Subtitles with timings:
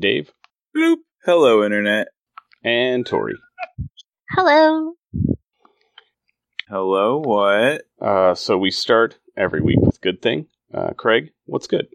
[0.00, 0.32] Dave,
[0.76, 0.96] Bloop.
[1.24, 2.08] Hello, Internet.
[2.62, 3.34] and Tori.
[4.30, 4.92] Hello.
[6.68, 7.82] Hello, what?
[8.00, 10.46] Uh, so we start every week with good thing.
[10.72, 11.86] Uh, Craig, what's good?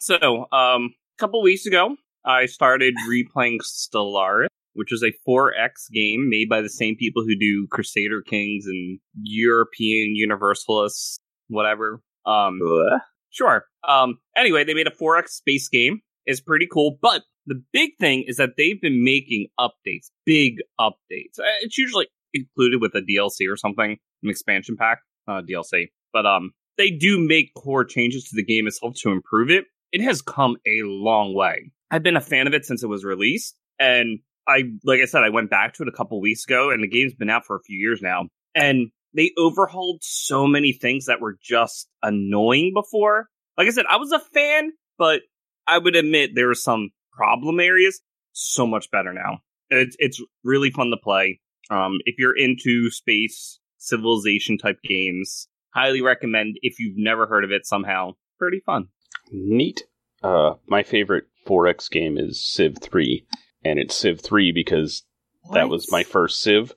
[0.00, 0.16] So,
[0.52, 6.48] um, a couple weeks ago, I started replaying Stellaris, which is a 4X game made
[6.48, 12.02] by the same people who do Crusader Kings and European Universalists, whatever.
[12.26, 13.00] Um, Bleh.
[13.30, 13.64] Sure.
[13.86, 16.00] Um, anyway, they made a 4X space game.
[16.26, 21.38] It's pretty cool, but the big thing is that they've been making updates, big updates.
[21.38, 25.86] Uh, It's usually included with a DLC or something, an expansion pack, DLC.
[26.12, 29.64] But um, they do make core changes to the game itself to improve it.
[29.92, 31.72] It has come a long way.
[31.90, 35.24] I've been a fan of it since it was released, and I, like I said,
[35.24, 37.56] I went back to it a couple weeks ago, and the game's been out for
[37.56, 43.28] a few years now, and they overhauled so many things that were just annoying before.
[43.56, 45.22] Like I said, I was a fan, but
[45.66, 48.00] I would admit there were some problem areas.
[48.32, 49.40] So much better now.
[49.70, 51.40] It's it's really fun to play.
[51.70, 56.56] Um, if you're into space civilization type games, highly recommend.
[56.62, 58.88] If you've never heard of it, somehow pretty fun.
[59.30, 59.82] Neat.
[60.22, 63.24] Uh, my favorite 4X game is Civ 3,
[63.64, 65.04] and it's Civ 3 because
[65.52, 66.72] that was my first Civ.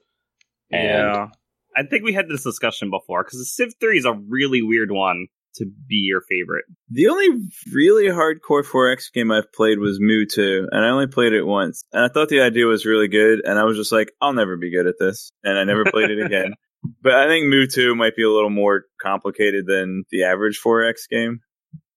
[0.71, 1.27] And yeah.
[1.75, 5.27] I think we had this discussion before because Civ 3 is a really weird one
[5.55, 6.65] to be your favorite.
[6.89, 7.29] The only
[7.73, 11.83] really hardcore 4X game I've played was Mu 2, and I only played it once.
[11.91, 14.57] And I thought the idea was really good, and I was just like, I'll never
[14.57, 15.31] be good at this.
[15.43, 16.53] And I never played it again.
[17.03, 21.01] But I think Mu 2 might be a little more complicated than the average 4X
[21.11, 21.41] game.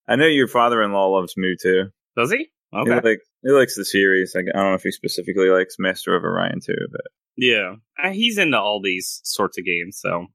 [0.06, 1.84] I know your father in law loves Mu 2.
[2.19, 2.37] Does he?
[2.37, 2.48] He,
[2.78, 3.00] Okay.
[3.00, 4.34] like, he likes the series.
[4.34, 7.00] Like, I don't know if he specifically likes Master of Orion too, but
[7.34, 7.76] Yeah.
[7.98, 10.10] Uh, he's into all these sorts of games, so.
[10.10, 10.28] all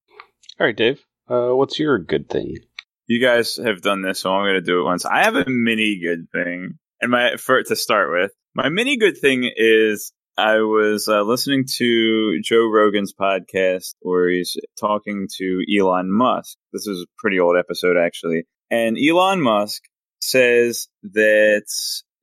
[0.59, 2.55] right, Dave, uh, what's your good thing?
[3.09, 5.03] You guys have done this, so I'm going to do it once.
[5.03, 9.17] I have a mini good thing, and my for to start with, my mini good
[9.17, 16.09] thing is I was uh, listening to Joe Rogan's podcast where he's talking to Elon
[16.11, 16.55] Musk.
[16.71, 19.81] This is a pretty old episode actually, and Elon Musk
[20.21, 21.65] says that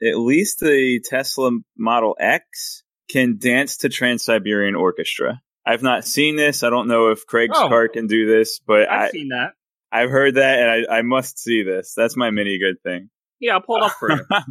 [0.02, 5.40] at least the Tesla Model X can dance to Trans Siberian Orchestra.
[5.66, 6.62] I've not seen this.
[6.62, 7.68] I don't know if Craig's Oh.
[7.68, 9.50] car can do this, but I've I, seen that.
[9.96, 11.94] I've heard that, and I, I must see this.
[11.96, 13.08] That's my mini good thing.
[13.40, 14.24] Yeah, I'll pull it up for you.
[14.30, 14.44] I'll,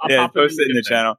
[0.00, 0.94] I'll yeah, post it in the thing.
[0.94, 1.14] channel.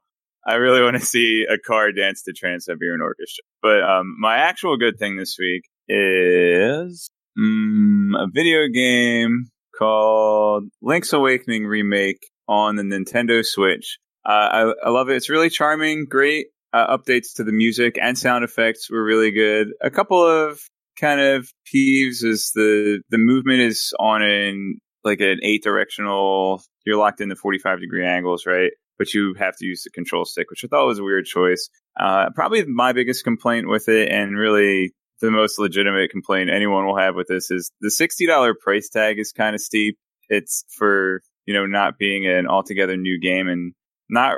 [0.45, 3.43] I really want to see a car dance to Trans Siberian Orchestra.
[3.61, 7.09] But um, my actual good thing this week is
[7.39, 13.97] mm, a video game called Link's Awakening remake on the Nintendo Switch.
[14.23, 15.15] Uh, I, I love it.
[15.15, 19.69] It's really charming, great uh, updates to the music and sound effects were really good.
[19.81, 20.59] A couple of
[21.01, 26.61] kind of peeves is the the movement is on an like an eight directional.
[26.85, 28.71] You're locked into 45 degree angles, right?
[28.97, 31.69] But you have to use the control stick, which I thought was a weird choice.
[31.99, 36.97] Uh, probably my biggest complaint with it, and really the most legitimate complaint anyone will
[36.97, 39.97] have with this is the $60 price tag is kind of steep.
[40.29, 43.73] It's for you know not being an altogether new game, and
[44.09, 44.37] not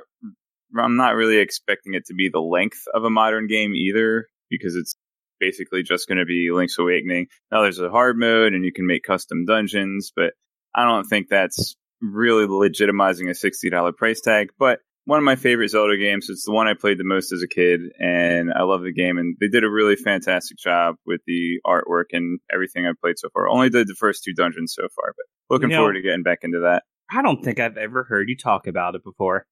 [0.77, 4.75] I'm not really expecting it to be the length of a modern game either, because
[4.75, 4.95] it's
[5.43, 7.27] basically just going to be Link's Awakening.
[7.51, 10.33] Now there's a hard mode and you can make custom dungeons, but
[10.75, 14.49] I don't think that's really legitimizing a $60 price tag.
[14.57, 17.41] But one of my favorite Zelda games, it's the one I played the most as
[17.43, 21.19] a kid and I love the game and they did a really fantastic job with
[21.27, 23.49] the artwork and everything I've played so far.
[23.49, 26.23] Only did the first two dungeons so far, but looking You know- forward to getting
[26.23, 26.83] back into that.
[27.11, 29.45] I don't think I've ever heard you talk about it before.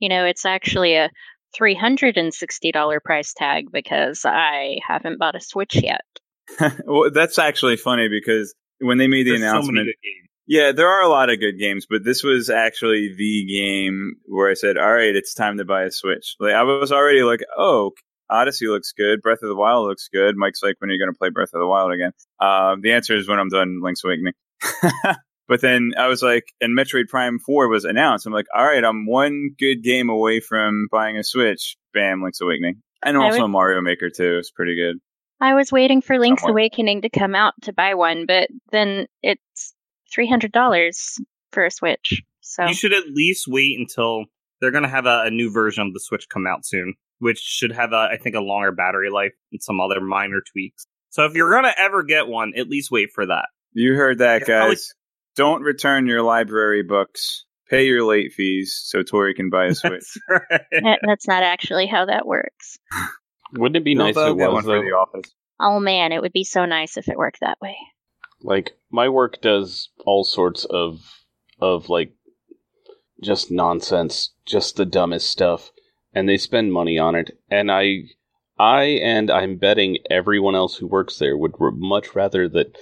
[0.00, 1.10] You know, it's actually a
[1.58, 6.04] $360 price tag because I haven't bought a Switch yet.
[6.86, 10.28] well, that's actually funny because when they made the There's so many announcement, good games.
[10.46, 14.50] Yeah, there are a lot of good games, but this was actually the game where
[14.50, 17.40] I said, "All right, it's time to buy a Switch." Like I was already like,
[17.56, 17.92] "Oh,
[18.28, 19.22] Odyssey looks good.
[19.22, 21.54] Breath of the Wild looks good." Mike's like, "When are you going to play Breath
[21.54, 24.34] of the Wild again?" Um, the answer is when I'm done Link's Awakening.
[25.48, 28.26] but then I was like, and Metroid Prime Four was announced.
[28.26, 32.40] I'm like, "All right, I'm one good game away from buying a Switch." Bam, Link's
[32.40, 34.38] Awakening, and also would- Mario Maker too.
[34.38, 34.98] It's pretty good.
[35.40, 36.52] I was waiting for Link's Somewhat.
[36.52, 39.74] Awakening to come out to buy one, but then it's
[40.16, 41.20] $300
[41.52, 42.22] for a Switch.
[42.40, 44.24] So You should at least wait until
[44.60, 47.72] they're gonna have a, a new version of the Switch come out soon, which should
[47.72, 50.86] have a, I think a longer battery life and some other minor tweaks.
[51.10, 53.46] So if you're gonna ever get one, at least wait for that.
[53.72, 54.94] You heard that, guys.
[55.36, 57.44] Don't return your library books.
[57.70, 60.04] Pay your late fees so Tori can buy a Switch.
[60.28, 60.60] That's right.
[60.70, 62.78] That- That's not actually how that works.
[63.54, 64.82] Wouldn't it be nice if they'll it get was one for though?
[64.82, 65.32] the office.
[65.60, 67.76] Oh man, it would be so nice if it worked that way.
[68.42, 70.98] Like my work does all sorts of
[71.60, 72.12] of like
[73.22, 75.70] just nonsense, just the dumbest stuff,
[76.12, 77.38] and they spend money on it.
[77.50, 78.00] And I,
[78.58, 82.76] I and I'm betting everyone else who works there would r- much rather that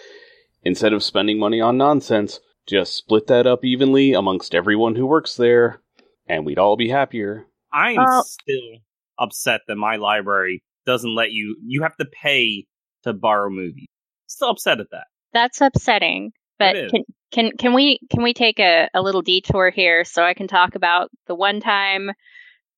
[0.62, 5.36] instead of spending money on nonsense, just split that up evenly amongst everyone who works
[5.36, 5.80] there,
[6.28, 7.46] and we'd all be happier.
[7.72, 8.22] I'm Oh.
[8.24, 8.78] still
[9.18, 11.56] upset that my library doesn't let you.
[11.64, 12.66] You have to pay
[13.04, 13.86] to borrow movies.
[14.26, 15.06] Still upset at that.
[15.32, 16.32] That's upsetting.
[16.58, 20.34] But can can can we can we take a, a little detour here so I
[20.34, 22.10] can talk about the one time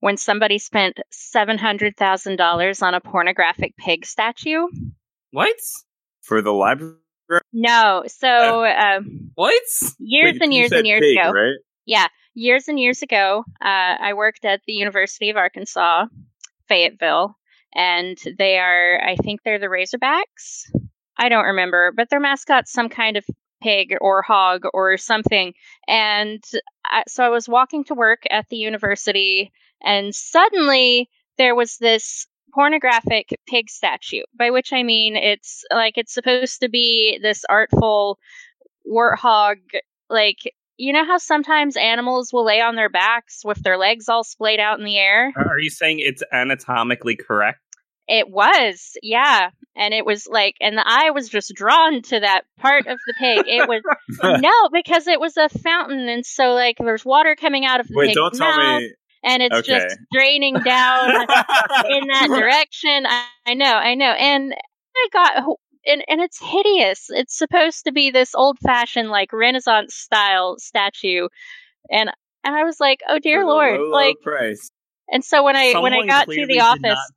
[0.00, 4.66] when somebody spent seven hundred thousand dollars on a pornographic pig statue?
[5.32, 5.56] What?
[6.22, 6.94] For the library?
[7.56, 9.62] No, so um, What?
[10.00, 11.54] years Wait, and years and years pig, ago, right?
[11.86, 16.06] Yeah, years and years ago, uh, I worked at the University of Arkansas,
[16.68, 17.36] Fayetteville,
[17.72, 20.64] and they are, I think they're the Razorbacks.
[21.16, 23.24] I don't remember, but their mascot's some kind of
[23.62, 25.54] pig or hog or something.
[25.86, 26.42] And
[26.84, 31.08] I, so I was walking to work at the university, and suddenly
[31.38, 36.68] there was this pornographic pig statue, by which I mean it's like it's supposed to
[36.68, 38.18] be this artful
[38.86, 39.56] warthog,
[40.08, 40.38] like
[40.76, 44.60] you know how sometimes animals will lay on their backs with their legs all splayed
[44.60, 45.32] out in the air?
[45.36, 47.60] Uh, are you saying it's anatomically correct?
[48.06, 49.50] It was, yeah.
[49.76, 53.14] And it was like, and the eye was just drawn to that part of the
[53.18, 53.44] pig.
[53.48, 53.82] It was,
[54.40, 56.08] no, because it was a fountain.
[56.08, 58.92] And so, like, there's water coming out of the Wait, pig's don't tell mouth, me.
[59.24, 59.66] And it's Okay.
[59.72, 61.10] just draining down
[61.90, 63.06] in that direction.
[63.06, 64.12] I, I know, I know.
[64.12, 64.54] And
[64.96, 65.44] I got,
[65.86, 67.06] and, and it's hideous.
[67.08, 71.28] It's supposed to be this old fashioned, like, Renaissance style statue.
[71.90, 72.10] And,
[72.44, 74.70] and I was like, oh dear For lord, low, low like, price.
[75.08, 77.12] and so when I when I got to the office, that.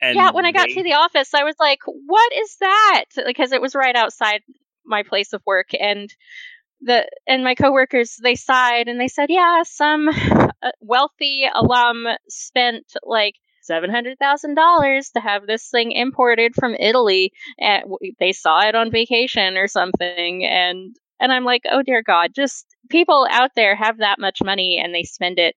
[0.00, 3.04] And yeah, when I got they- to the office, I was like, "What is that?"
[3.26, 4.42] Because it was right outside
[4.84, 6.12] my place of work, and
[6.80, 10.08] the and my coworkers they sighed and they said, "Yeah, some
[10.62, 16.74] uh, wealthy alum spent like." Seven hundred thousand dollars to have this thing imported from
[16.74, 17.84] Italy, and
[18.18, 22.66] they saw it on vacation or something, and and I'm like, oh dear God, just
[22.88, 25.56] people out there have that much money and they spend it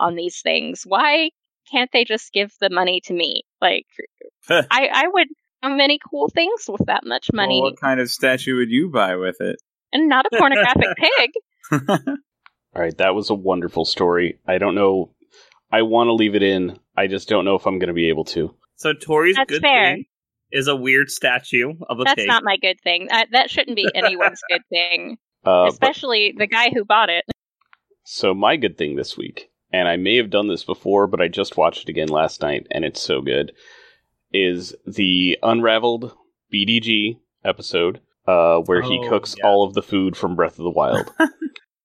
[0.00, 0.82] on these things.
[0.86, 1.30] Why
[1.70, 3.42] can't they just give the money to me?
[3.60, 3.86] Like,
[4.48, 5.28] I, I would
[5.62, 8.88] do many cool things with that much money, Well, what kind of statue would you
[8.90, 9.56] buy with it?
[9.92, 11.30] And not a pornographic pig.
[12.74, 14.38] All right, that was a wonderful story.
[14.46, 15.12] I don't know.
[15.70, 16.78] I want to leave it in.
[16.96, 18.54] I just don't know if I'm going to be able to.
[18.76, 19.94] So Tori's That's good fair.
[19.96, 20.04] thing
[20.50, 22.06] is a weird statue of a pig.
[22.06, 22.28] That's pig.
[22.28, 23.08] not my good thing.
[23.10, 27.24] That, that shouldn't be anyone's good thing, Uh, but- especially the guy who bought it.
[28.04, 31.28] So my good thing this week, and I may have done this before, but I
[31.28, 33.52] just watched it again last night, and it's so good,
[34.32, 36.14] is the Unraveled
[36.52, 39.44] BDG episode, uh, where he Oh, cooks yes.
[39.44, 41.12] all of the food from Breath of the Wild.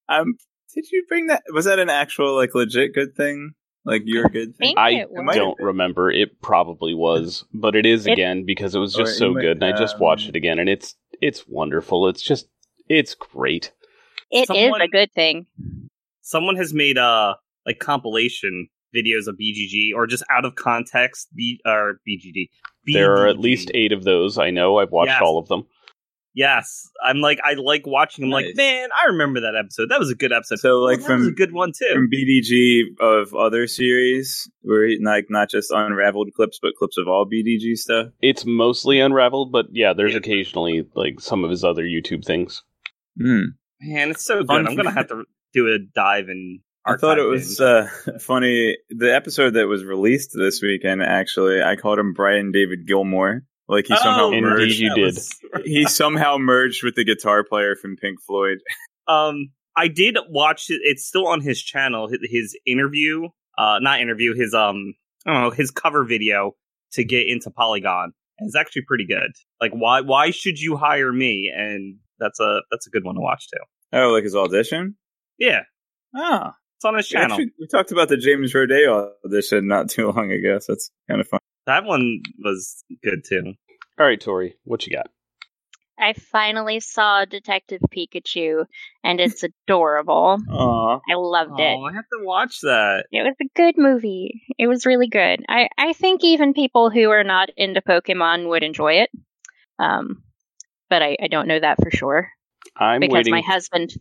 [0.10, 0.36] Um,
[0.75, 1.44] did you bring that?
[1.54, 3.54] Was that an actual, like, legit good thing?
[3.86, 4.68] Like, your good thing?
[4.75, 5.24] think I it was.
[5.24, 6.12] might have don't remember.
[6.12, 9.41] It probably was, but it is It- again because it was just it so might-
[9.41, 12.08] good, and I just um, watched it again, and it's it's wonderful.
[12.10, 12.48] It's just
[12.89, 13.72] it's great.
[14.29, 15.48] It is Someone- a good thing.
[16.22, 21.60] Someone has made uh like compilation videos of BDG or just out of context B
[21.65, 22.50] or BDG.
[22.86, 24.38] There are at least eight of those.
[24.38, 24.77] I know.
[24.79, 25.22] I've watched Yes.
[25.24, 25.63] all of them.
[26.36, 28.24] Yes, I'm like I like watching.
[28.25, 28.46] I'm Nice.
[28.48, 29.90] like, man, I remember that episode.
[29.90, 30.60] That was a good episode.
[30.60, 31.90] So, like, that was from- a good one too.
[31.94, 37.08] From BDG of other series, where he, like not just unraveled clips, but clips of
[37.08, 38.08] all BDG stuff.
[38.22, 40.18] It's mostly unraveled, but yeah, there's Yeah.
[40.20, 42.63] occasionally like some of his other YouTube things.
[43.22, 43.42] Hmm.
[43.82, 44.48] Man, it's so good.
[44.48, 46.60] Fun- I'm gonna have to do a dive and.
[46.86, 47.88] I thought it was uh,
[48.20, 48.75] funny.
[48.90, 53.44] The episode that was released this weekend, actually, I called him Brian David Gilmore.
[53.67, 54.79] Like he somehow Oh, Indeed merged.
[54.79, 54.96] you that
[55.53, 55.63] did.
[55.65, 58.58] He somehow merged with the guitar player from Pink Floyd.
[59.08, 60.82] Um, I did watch it.
[60.84, 62.08] It's still on his channel.
[62.10, 63.27] His, his interview,
[63.58, 64.34] uh, not interview.
[64.36, 64.93] His um,
[65.25, 66.53] I don't know, his cover video
[66.93, 68.13] to get into Polygon.
[68.39, 69.32] And It's actually pretty good.
[69.62, 71.51] Like, why why should you hire me?
[71.55, 73.60] And that's a that's a good one to watch too.
[73.93, 74.96] Oh, like his audition.
[75.39, 75.62] Yeah,
[76.15, 77.32] Ah, it's on his channel.
[77.34, 78.88] actually, we talked about the James Roday
[79.25, 80.60] audition not too long ago.
[80.60, 81.39] So that's kind of fun.
[81.65, 83.53] That one was good too.
[84.00, 85.08] All right, Tori, what you got?
[86.00, 88.65] I finally saw Detective Pikachu,
[89.03, 90.39] and it's adorable.
[90.50, 91.00] Aw.
[91.10, 91.77] I loved it.
[91.77, 93.05] Oh, I have to watch that.
[93.12, 94.41] It was a good movie.
[94.58, 95.46] It was really good.
[95.48, 99.12] I, I think even people who are not into Pokemon would enjoy it.
[99.77, 100.24] Um,
[100.89, 102.29] but I, I don't know that for sure
[102.77, 103.32] I'm because waiting.
[103.34, 103.91] my husband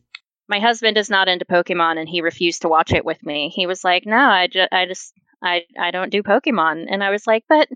[0.49, 3.49] my husband is not into Pokemon and he refused to watch it with me.
[3.49, 7.11] He was like, "No, I, ju- I just I I don't do Pokemon." And I
[7.11, 7.69] was like, "But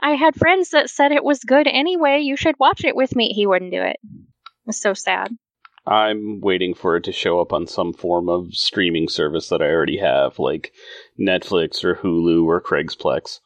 [0.00, 2.20] I had friends that said it was good anyway.
[2.20, 3.98] You should watch it with me." He wouldn't do it.
[4.04, 5.28] It was so sad.
[5.86, 9.66] I'm waiting for it to show up on some form of streaming service that I
[9.66, 10.72] already have, like
[11.20, 13.38] Netflix or Hulu or Craigsplex.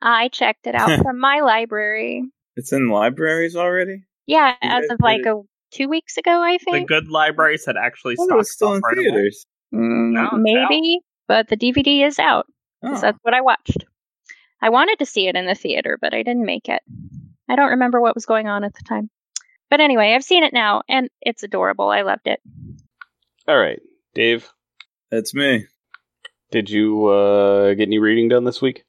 [0.00, 2.22] I checked it out from my library.
[2.54, 4.04] It's in libraries already.
[4.26, 5.40] Yeah, You as of like did a
[5.72, 6.88] two weeks ago, I think.
[6.88, 9.44] The good libraries had actually Oh, it stocked still in right theaters.
[9.74, 12.46] Mm, No, it's maybe, but the DVD is out.
[12.86, 13.06] 'Cause Oh.
[13.06, 13.84] That's what I watched.
[14.62, 16.82] I wanted to see it in the theater, but I didn't make it.
[17.48, 19.10] I don't remember what was going on at the time.
[19.70, 21.88] But anyway, I've seen it now, and it's adorable.
[21.88, 22.40] I loved it.
[23.48, 23.80] All right,
[24.14, 24.48] Dave,
[25.10, 25.66] That's me.
[26.50, 28.84] did you uh, get any reading done this week?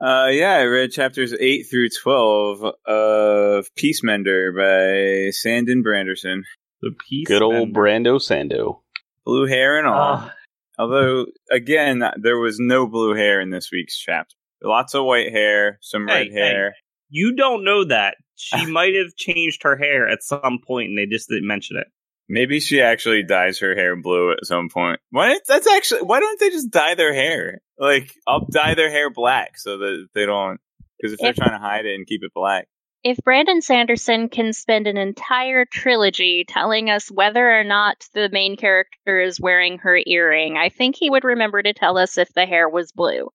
[0.00, 6.42] Uh, yeah, I read chapters 8 through 12 of Peacemender by Sandon Branderson.
[6.80, 7.26] The piece.
[7.26, 7.80] Good old Bender.
[7.80, 8.82] Brando Sando.
[9.24, 9.94] Blue hair and all.
[10.22, 10.34] Ah,
[10.78, 14.34] Although, again, there was no blue hair in this week's chapter.
[14.62, 16.38] Lots of white hair, some Hey, red hey.
[16.40, 16.74] hair.
[17.08, 18.16] you don't know that.
[18.40, 21.88] She might have changed her hair at some point, and they just didn't mention it.
[22.28, 25.00] Maybe she actually dyes her hair blue at some point.
[25.10, 25.40] Why?
[25.48, 26.02] That's actually.
[26.02, 27.60] Why don't they just dye their hair?
[27.80, 30.60] Like, I'll dye their hair black so that they don't.
[31.00, 32.68] Because if they're trying to hide it and keep it black,
[33.08, 38.58] If Brandon Sanderson can spend an entire trilogy telling us whether or not the main
[38.58, 42.44] character is wearing her earring, I think he would remember to tell us if the
[42.44, 43.30] hair was blue.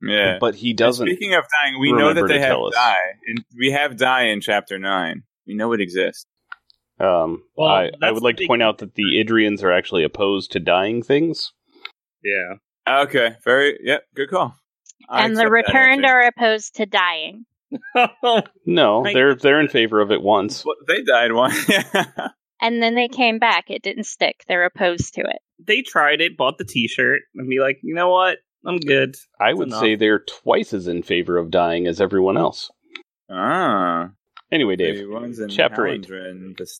[0.00, 0.38] yeah.
[0.40, 1.06] But he doesn't.
[1.06, 2.74] Speaking of dying, we know that they have tell us.
[2.74, 2.96] dye,
[3.26, 5.24] and we have dye in chapter nine.
[5.46, 6.24] We know it exists.
[6.98, 10.04] Um, Well, I, I would like the to point out that the Idrians are actually
[10.04, 11.52] opposed to dying things.
[12.22, 12.54] Yeah.
[12.88, 13.78] Okay, very.
[13.82, 14.56] Yep, good call.
[15.10, 17.44] I and the returned are opposed to dying.
[18.66, 20.64] No, they're they're in favor of it once.
[20.64, 21.56] Well, they died once.
[22.60, 23.64] And then they came back.
[23.68, 24.42] It didn't stick.
[24.48, 25.38] They're opposed to it.
[25.58, 28.38] they tried it, bought the T-shirt, and be like, you know what?
[28.64, 29.16] I'm good.
[29.38, 29.80] I That's would enough.
[29.80, 32.70] say they're twice as in favor of dying as everyone else.
[33.30, 34.10] ah,
[34.50, 36.06] Anyway, the Dave, ones in chapter eight.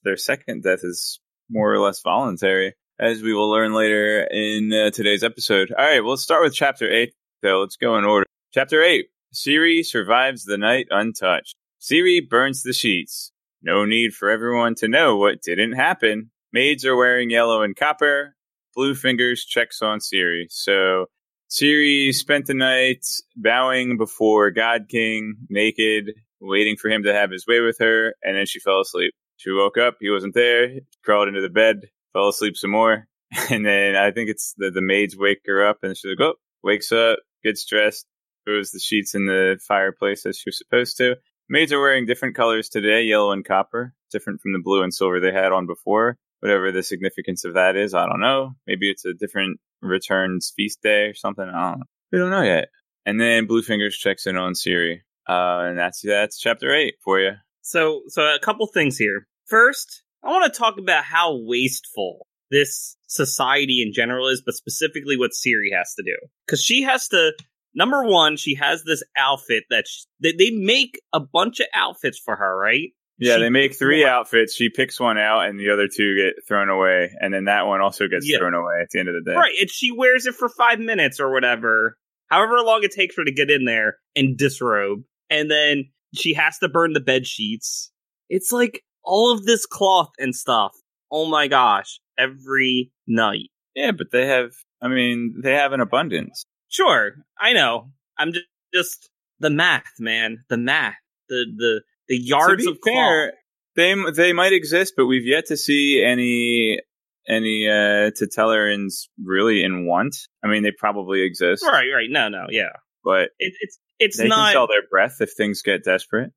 [0.04, 1.20] Their second death is
[1.50, 5.70] more or less voluntary, as we will learn later in uh, today's episode.
[5.76, 7.12] All right, we'll start with chapter eight.
[7.44, 8.24] So let's go in order.
[8.54, 11.56] Chapter eight: Siri survives the night untouched.
[11.78, 13.32] Siri burns the sheets.
[13.62, 16.30] No need for everyone to know what didn't happen.
[16.52, 18.36] Maids are wearing yellow and copper.
[18.76, 20.46] Blue Fingers checks on Siri.
[20.50, 21.06] So
[21.48, 23.04] Siri spent the night
[23.36, 28.36] bowing before God King, naked, waiting for him to have his way with her, and
[28.36, 29.14] then she fell asleep.
[29.36, 30.70] She woke up, he wasn't there,
[31.04, 33.06] crawled into the bed, fell asleep some more,
[33.50, 36.34] and then I think it's the, the maids wake her up, and she's like, oh,
[36.62, 38.06] wakes up, gets dressed,
[38.44, 41.16] throws the sheets in the fireplace as she was supposed to.
[41.48, 45.20] Maids are wearing different colors today, yellow and copper, different from the blue and silver
[45.20, 46.16] they had on before.
[46.40, 48.54] Whatever the significance of that is, I don't know.
[48.66, 51.44] Maybe it's a different returns feast day or something.
[51.44, 51.86] I don't know.
[52.12, 52.68] We don't know yet.
[53.06, 55.02] And then Blue Fingers checks in on Siri.
[55.28, 57.32] Uh, and that's that's chapter eight for you.
[57.62, 59.26] So, so a couple things here.
[59.46, 65.16] First, I want to talk about how wasteful this society in general is, but specifically
[65.16, 66.16] what Siri has to do.
[66.46, 67.32] Because she has to,
[67.74, 72.18] number one, she has this outfit that sh they, they make a bunch of outfits
[72.18, 72.90] for her, right?
[73.18, 74.54] Yeah, She- they make three outfits.
[74.54, 77.80] She picks one out, and the other two get thrown away, and then that one
[77.80, 78.38] also gets Yeah.
[78.38, 79.36] thrown away at the end of the day.
[79.36, 81.96] Right, and she wears it for five minutes or whatever,
[82.28, 86.58] however long it takes her to get in there and disrobe, and then she has
[86.58, 87.92] to burn the bed sheets.
[88.28, 90.72] It's like all of this cloth and stuff.
[91.10, 93.50] Oh my gosh, every night.
[93.76, 94.50] Yeah, but they have.
[94.80, 96.44] I mean, they have an abundance.
[96.74, 97.90] Sure, I know.
[98.18, 100.44] I'm just, just the math, man.
[100.48, 100.96] The math.
[101.28, 103.32] The the the yards of fair,
[103.76, 106.80] they they might exist, but we've yet to see any
[107.28, 110.16] any uh Tetellarans really in want.
[110.44, 112.10] I mean, they probably exist, Right, right.
[112.10, 112.72] No, no, yeah.
[113.04, 114.46] but It, it's it's they not.
[114.48, 116.32] can sell their breath if things get desperate.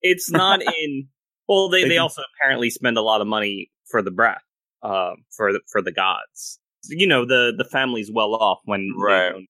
[0.00, 1.08] it's not in
[1.48, 4.42] well they, They they can- also apparently spend a lot of money for the breath
[4.84, 9.02] um for the for the gods you know the the family's well off when they
[9.04, 9.30] Right.
[9.32, 9.46] don't-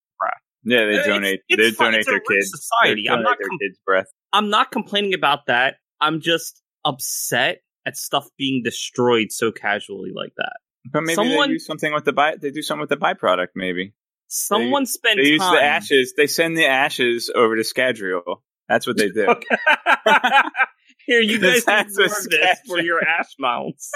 [0.64, 1.40] Yeah, they donate.
[1.48, 1.86] it's they fun.
[1.92, 2.50] donate It's their kids.
[2.50, 4.06] society i'm not their com- kids' breath.
[4.32, 10.32] i'm not complaining about that i'm just upset at stuff being destroyed so casually like
[10.36, 10.56] that
[10.92, 12.36] But maybe Someone- they do something with the by.
[12.36, 13.48] They do something with the byproduct.
[13.54, 13.94] Maybe
[14.26, 16.14] someone spent they use time the ashes.
[16.16, 18.42] They send the ashes over to Scadrial.
[18.68, 19.26] That's what they do.
[19.28, 19.56] Okay.
[21.06, 23.90] Here, you guys can a this for your ash mounts.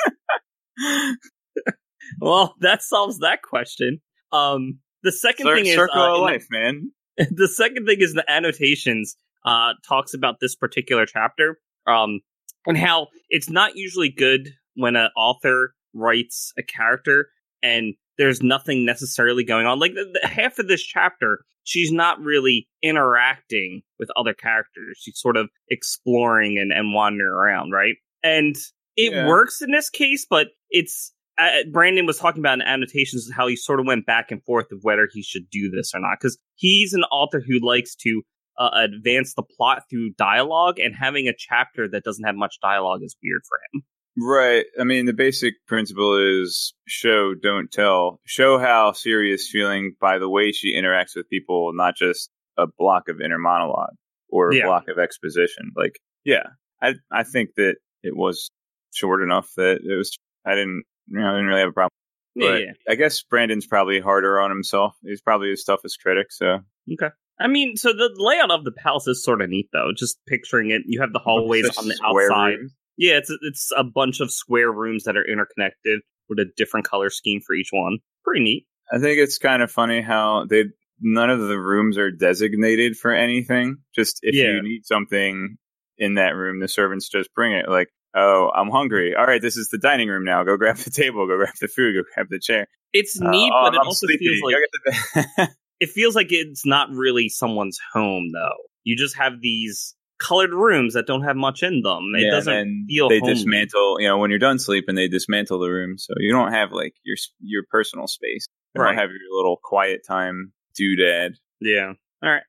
[2.20, 4.00] well, that solves that question.
[4.32, 6.90] Um, the second Cir- thing is circle uh, of in the- life, man.
[7.30, 12.20] the second thing is the annotations uh talks about this particular chapter um
[12.64, 17.28] and how it's not usually good when an author writes a character
[17.62, 22.18] and there's nothing necessarily going on like the, the, half of this chapter she's not
[22.20, 28.54] really interacting with other characters she's sort of exploring and, and wandering around right and
[28.96, 29.26] it Yeah.
[29.26, 33.56] works in this case but it's uh, Brandon was talking about in annotations how he
[33.56, 36.38] sort of went back and forth of whether he should do this or not because
[36.56, 38.22] he's an author who likes to
[38.58, 43.00] uh, advance the plot through dialogue, and having a chapter that doesn't have much dialogue
[43.02, 43.82] is weird for him.
[44.18, 44.66] Right.
[44.78, 48.20] I mean, the basic principle is show, don't tell.
[48.26, 52.66] Show how Siri is feeling by the way she interacts with people, not just a
[52.78, 53.94] block of inner monologue
[54.28, 54.66] or a Yeah.
[54.66, 55.72] block of exposition.
[55.74, 56.48] Like, yeah,
[56.82, 58.50] I I think that it was
[58.92, 60.14] short enough that it was.
[60.44, 61.90] I didn't, you know, I didn't really have a problem.
[62.34, 62.72] Yeah, But yeah.
[62.88, 64.94] I guess Brandon's probably harder on himself.
[65.02, 66.28] He's probably his toughest critic.
[66.30, 66.60] So
[66.94, 67.12] okay.
[67.38, 69.90] I mean, so the layout of the palace is sort of neat, though.
[69.96, 72.58] Just picturing it, you have the hallways on the outside.
[72.58, 72.72] rooms.
[72.96, 77.10] Yeah, it's it's a bunch of square rooms that are interconnected with a different color
[77.10, 77.98] scheme for each one.
[78.24, 78.66] Pretty neat.
[78.92, 80.64] I think it's kind of funny how they
[81.00, 83.78] none of the rooms are designated for anything.
[83.94, 84.52] Just if Yeah.
[84.52, 85.56] you need something
[85.98, 87.68] in that room, the servants just bring it.
[87.68, 89.14] Like, oh, I'm hungry.
[89.14, 90.44] All right, this is the dining room now.
[90.44, 91.26] Go grab the table.
[91.26, 91.94] Go grab the food.
[91.94, 92.66] Go grab the chair.
[92.92, 94.26] It's Uh, neat, oh, but it I'm also sleepy.
[94.26, 95.48] feels like Go get the bed.
[95.80, 98.56] it feels like it's not really someone's home, though.
[98.84, 102.12] You just have these colored rooms that don't have much in them.
[102.16, 103.34] It Yeah, doesn't and feel They homely.
[103.34, 104.00] dismantle.
[104.00, 106.94] You know, when you're done sleeping, they dismantle the room, so you don't have like
[107.04, 108.46] your your personal space.
[108.74, 108.90] You Right.
[108.90, 111.30] don't have your little quiet time doodad.
[111.60, 111.92] Yeah.
[112.22, 112.42] All right.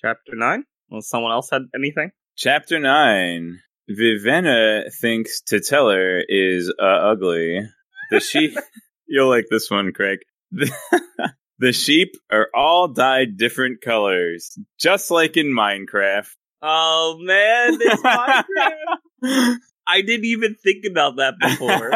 [0.00, 0.64] Chapter nine.
[0.90, 2.12] Well, someone else had anything?
[2.36, 3.58] Chapter 9.
[3.90, 7.60] Vivenna thinks T'Telir is uh, ugly.
[8.10, 8.56] The sheep.
[9.06, 10.18] You'll like this one, Craig.
[10.50, 10.70] The,
[11.58, 16.28] the sheep are all dyed different colors, just like in Minecraft.
[16.60, 19.56] Oh man, it's Minecraft.
[19.86, 21.92] I didn't even think about that before.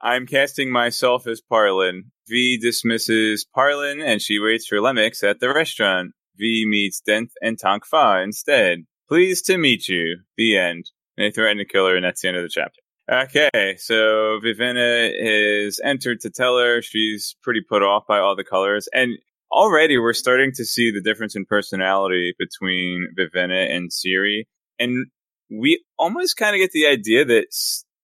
[0.00, 2.04] I'm casting myself as Parlin.
[2.28, 6.12] V dismisses Parlin and she waits for Lemex at the restaurant.
[6.36, 8.86] V meets Denth and Tonk Fah instead.
[9.08, 10.20] Pleased to meet you.
[10.38, 10.90] The end.
[11.20, 12.80] And they threaten to kill her, and that's the end of the chapter.
[13.12, 18.44] Okay, so Vivenna is entered to tell her she's pretty put off by all the
[18.44, 18.88] colors.
[18.94, 19.18] And
[19.52, 24.48] already we're starting to see the difference in personality between Vivenna and Siri.
[24.78, 25.08] And
[25.50, 27.48] we almost kind of get the idea that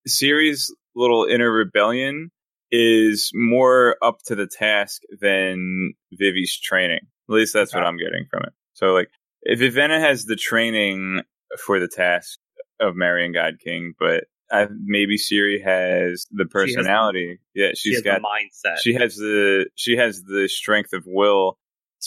[0.06, 2.30] Siri's little inner rebellion
[2.70, 7.00] is more up to the task than Vivi's training.
[7.30, 8.52] At least that's what I'm getting from it.
[8.74, 9.08] So, like,
[9.40, 11.22] if Vivenna has the training
[11.64, 12.38] for the task
[12.80, 17.38] of marrying God King, but I, maybe Siri has the She has- personality.
[17.54, 18.78] yeah, she she's has got the mindset.
[18.82, 21.58] she has the she has the strength of will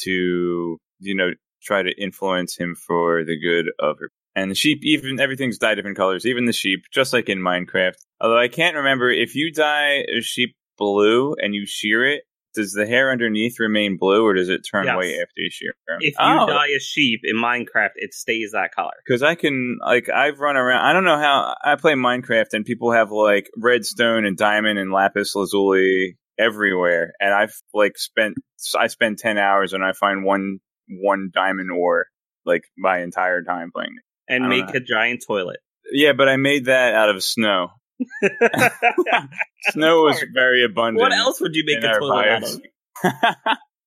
[0.03, 4.79] to you know try to influence him for the good of her and the sheep
[4.83, 8.75] even everything's dyed different colors even the sheep just like in minecraft although i can't
[8.77, 12.23] remember if you dye a sheep blue and you shear it
[12.59, 14.95] does the hair underneath remain blue or does it turn Yes.
[14.97, 16.47] white after you shear if you oh.
[16.47, 18.91] dye a sheep in Minecraft, it stays that color.
[19.05, 20.85] because I can like I've run around.
[20.85, 24.91] I don't know how I play Minecraft, and people have like redstone and diamond and
[24.91, 28.35] lapis lazuli everywhere, and I've like spent
[28.77, 32.07] I spend ten hours and I find one one diamond ore
[32.45, 33.95] like my entire time playing.
[33.97, 34.33] it.
[34.33, 34.73] And make know.
[34.75, 35.57] a giant toilet.
[35.91, 37.69] Yeah, but I made that out of snow.
[39.71, 40.99] Snow was very abundant.
[41.01, 42.61] what else would you make a toilet out of?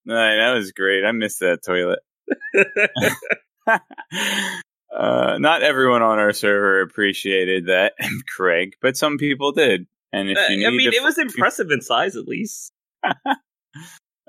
[0.04, 1.04] no, that was great.
[1.04, 2.00] I missed that toilet.
[3.66, 7.94] uh, not everyone on our server appreciated that,
[8.36, 9.86] Craig, but some people did.
[10.12, 12.72] And if Uh, you need I mean, it was f- impressive in size, at least.
[13.04, 13.14] Uh,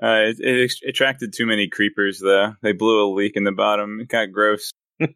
[0.02, 2.54] it, it attracted too many creepers, though.
[2.62, 4.00] They blew a leak in the bottom.
[4.00, 4.72] It got gross.
[5.00, 5.06] All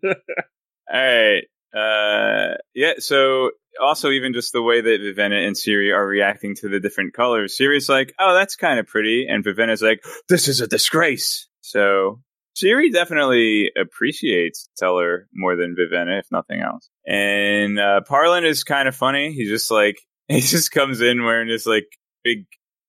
[0.93, 1.45] right.
[1.75, 2.95] Uh, yeah.
[2.99, 3.51] So
[3.81, 7.57] also, even just the way that Vivenna and Siri are reacting to the different colors.
[7.57, 12.21] Siri's like, "Oh, that's kind of pretty," and Vivenna's like, "This is a disgrace." So
[12.55, 16.89] Siri definitely appreciates T'Telir more than Vivenna, if nothing else.
[17.07, 19.33] And uh, Parlin is kind of funny.
[19.33, 19.97] He's just like
[20.29, 21.87] he just comes in wearing this like
[22.25, 22.47] big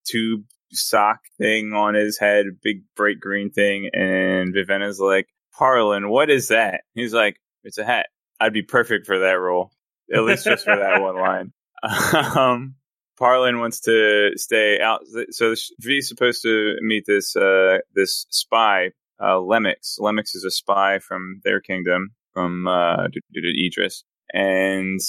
[0.08, 5.28] tube sock thing on his head, big bright green thing, and Vivenna's like,
[5.60, 6.82] Parlin, what is that?
[6.94, 8.08] He's like, It's a hat.
[8.40, 9.72] I'd be perfect for that role.
[10.14, 11.54] At least just for that one line.
[12.36, 12.76] Um
[13.20, 18.92] Parlin wants to stay out so V is supposed to meet this uh this spy,
[19.20, 20.00] uh Lemex.
[20.00, 24.04] Lemex is a spy from their kingdom, from uh Idris.
[24.34, 25.00] and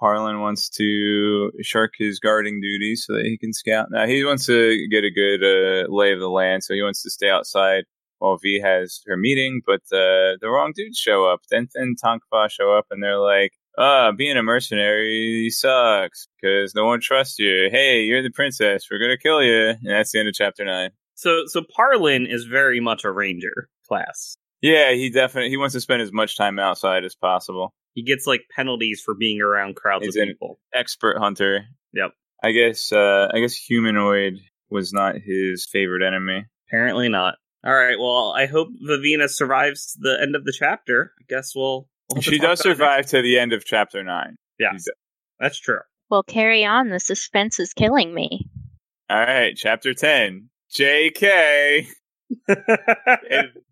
[0.00, 3.88] Parlin wants to shirk his guarding duties so that he can scout.
[3.90, 7.02] Now he wants to get a good uh, lay of the land, so he wants
[7.02, 7.84] to stay outside
[8.20, 9.60] while V has her meeting.
[9.66, 11.40] But uh, the wrong dudes show up.
[11.52, 16.74] Denth and Tonk Fah show up, and they're like, "Ah, being a mercenary sucks because
[16.74, 17.68] no one trusts you.
[17.70, 18.86] Hey, you're the princess.
[18.90, 20.90] We're gonna kill you." And that's the end of chapter nine.
[21.14, 24.36] So so Parlin is very much a ranger class.
[24.62, 27.74] Yeah, he definitely he wants to spend as much time outside as possible.
[27.94, 30.60] He gets like penalties for being around crowds He's of people.
[30.72, 31.64] Expert hunter.
[31.92, 32.12] Yep.
[32.42, 34.34] I guess uh I guess humanoid
[34.70, 36.46] was not his favorite enemy.
[36.68, 37.34] Apparently not.
[37.64, 37.98] All right.
[37.98, 41.12] Well, I hope Vivenna survives the end of the chapter.
[41.20, 41.88] I guess we'll.
[42.10, 44.36] we'll she does survive to the end of chapter nine.
[44.58, 44.90] Yeah, She
[45.38, 45.80] that's true.
[46.10, 46.88] Well, carry on.
[46.88, 48.48] The suspense is killing me.
[49.08, 50.48] All right, chapter ten.
[50.70, 51.88] J.K.
[52.48, 52.56] and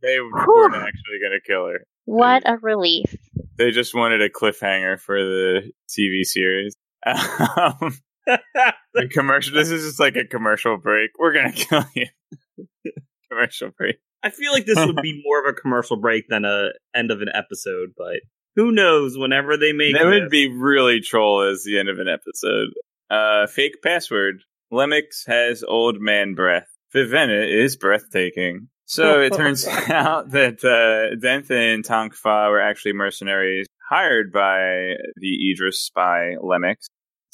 [0.02, 1.86] they weren't actually going to kill her.
[2.06, 3.14] What a relief.
[3.56, 6.74] They just wanted a cliffhanger for the TV series.
[7.06, 7.96] Um,
[8.94, 9.54] the commercial.
[9.54, 11.10] This is just like a commercial break.
[11.18, 12.06] We're gonna kill you.
[13.30, 13.96] Commercial break.
[14.22, 17.22] I feel like this would be more of a commercial break than a end of
[17.22, 18.20] an episode, but
[18.56, 19.16] who knows?
[19.16, 22.70] Whenever they make That would be really troll as the end of an episode.
[23.08, 24.42] Uh, fake password.
[24.72, 26.66] Lemex has old man breath.
[26.94, 28.68] Vivenna is breathtaking.
[28.86, 34.94] So it turns out that uh, Dentha and Tonk Fah were actually mercenaries hired by
[35.16, 36.86] the Idris spy Lemix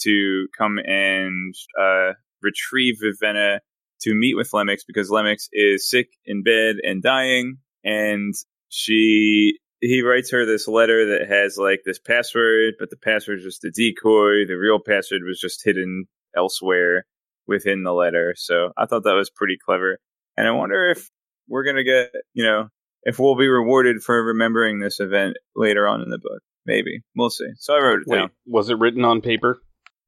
[0.02, 3.60] to come and uh, retrieve Vivenna
[4.04, 8.34] to meet with Lemex because Lemex is sick in bed and dying, and
[8.68, 13.44] she he writes her this letter that has like this password, but the password is
[13.44, 14.46] just a decoy.
[14.46, 17.04] The real password was just hidden elsewhere
[17.46, 18.34] within the letter.
[18.36, 19.98] So I thought that was pretty clever.
[20.36, 21.10] And I wonder if
[21.48, 22.68] we're gonna get, you know,
[23.02, 26.40] if we'll be rewarded for remembering this event later on in the book.
[26.66, 27.50] Maybe we'll see.
[27.58, 28.30] So I wrote it Wait, down.
[28.46, 29.60] was it written on paper?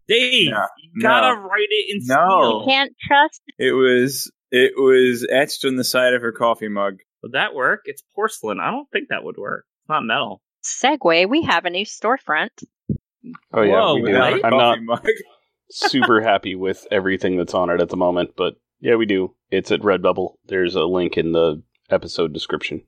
[0.09, 1.43] Dave, No, you gotta no.
[1.43, 2.15] write it in No.
[2.17, 2.67] steel.
[2.67, 3.41] Can't trust.
[3.59, 6.99] It was it was etched on the side of her coffee mug.
[7.23, 7.81] Would that work?
[7.87, 8.61] It's porcelain.
[8.61, 9.65] I don't think that would work.
[9.83, 10.43] It's not metal.
[10.65, 11.29] Segue.
[11.29, 12.51] We have a new storefront.
[13.53, 14.17] Oh yeah, Whoa, we do.
[14.17, 14.45] really?
[14.45, 15.07] I'm not Coffee mug.
[15.71, 19.35] super happy with everything that's on it at the moment, but yeah, we do.
[19.51, 20.35] It's at Redbubble.
[20.47, 22.83] There's a link in the episode description.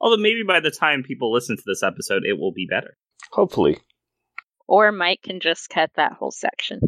[0.00, 2.96] Although maybe by the time people listen to this episode, it will be better.
[3.32, 3.78] Hopefully.
[4.68, 6.80] Or Mike can just cut that whole section.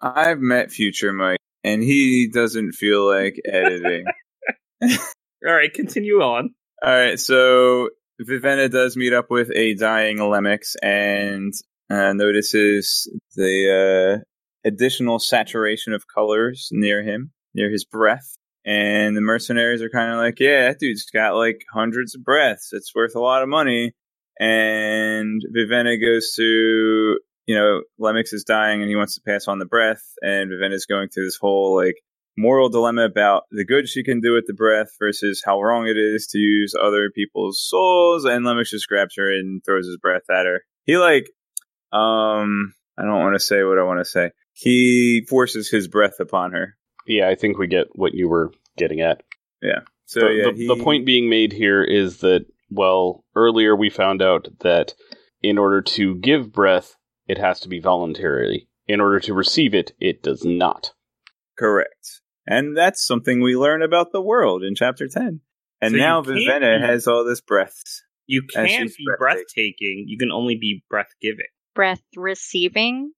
[0.00, 4.04] I've met future Mike, and he doesn't feel like editing.
[4.82, 6.54] All right, continue on.
[6.82, 11.52] All right, so Vivenna does meet up with a dying Lemex and
[11.90, 18.36] uh, notices the uh, additional saturation of colors near him, near his breath.
[18.64, 22.70] And the mercenaries are kind of like, yeah, that dude's got like hundreds of breaths.
[22.72, 23.92] It's worth a lot of money.
[24.38, 29.58] And Vivenna goes to, you know, Lemex is dying and he wants to pass on
[29.58, 30.02] the breath.
[30.20, 31.94] And Vivenna's going through this whole like
[32.36, 35.96] moral dilemma about the good she can do with the breath versus how wrong it
[35.96, 38.24] is to use other people's souls.
[38.24, 40.60] And Lemex just grabs her and throws his breath at her.
[40.84, 41.30] He like,
[41.92, 44.32] um, I don't want to say what I want to say.
[44.52, 46.76] He forces his breath upon her.
[47.06, 49.22] Yeah, I think we get what you were getting at.
[49.62, 49.80] Yeah.
[50.06, 53.90] So the, yeah, the, he- the point being made here is that, well, earlier we
[53.90, 54.94] found out that
[55.42, 56.94] in order to give breath,
[57.26, 58.68] it has to be voluntarily.
[58.86, 60.92] In order to receive it, it does not.
[61.58, 62.20] Correct.
[62.46, 65.40] And that's something we learn about the world in chapter 10.
[65.80, 67.74] And So now can't Vivenna be- has all this breath.
[68.26, 69.16] You can't be breathtaking.
[69.18, 70.04] breathtaking.
[70.08, 71.46] You can only be breath giving.
[71.74, 73.12] Breath receiving.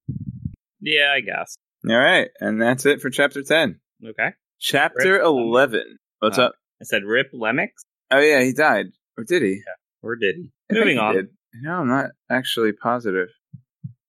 [0.81, 1.55] Yeah, I guess.
[1.89, 2.29] All right.
[2.39, 3.79] And that's it for chapter 10.
[4.07, 4.29] Okay.
[4.59, 5.23] Chapter Rip.
[5.23, 5.97] 11.
[6.19, 6.55] What's Uh, up?
[6.81, 7.69] I said Rip Lemex,
[8.11, 8.87] Oh, yeah, he died.
[9.19, 9.61] Or did he?
[10.01, 10.51] or did he?
[10.71, 11.15] Moving on.
[11.15, 11.27] did.
[11.55, 13.27] No, I'm not actually positive.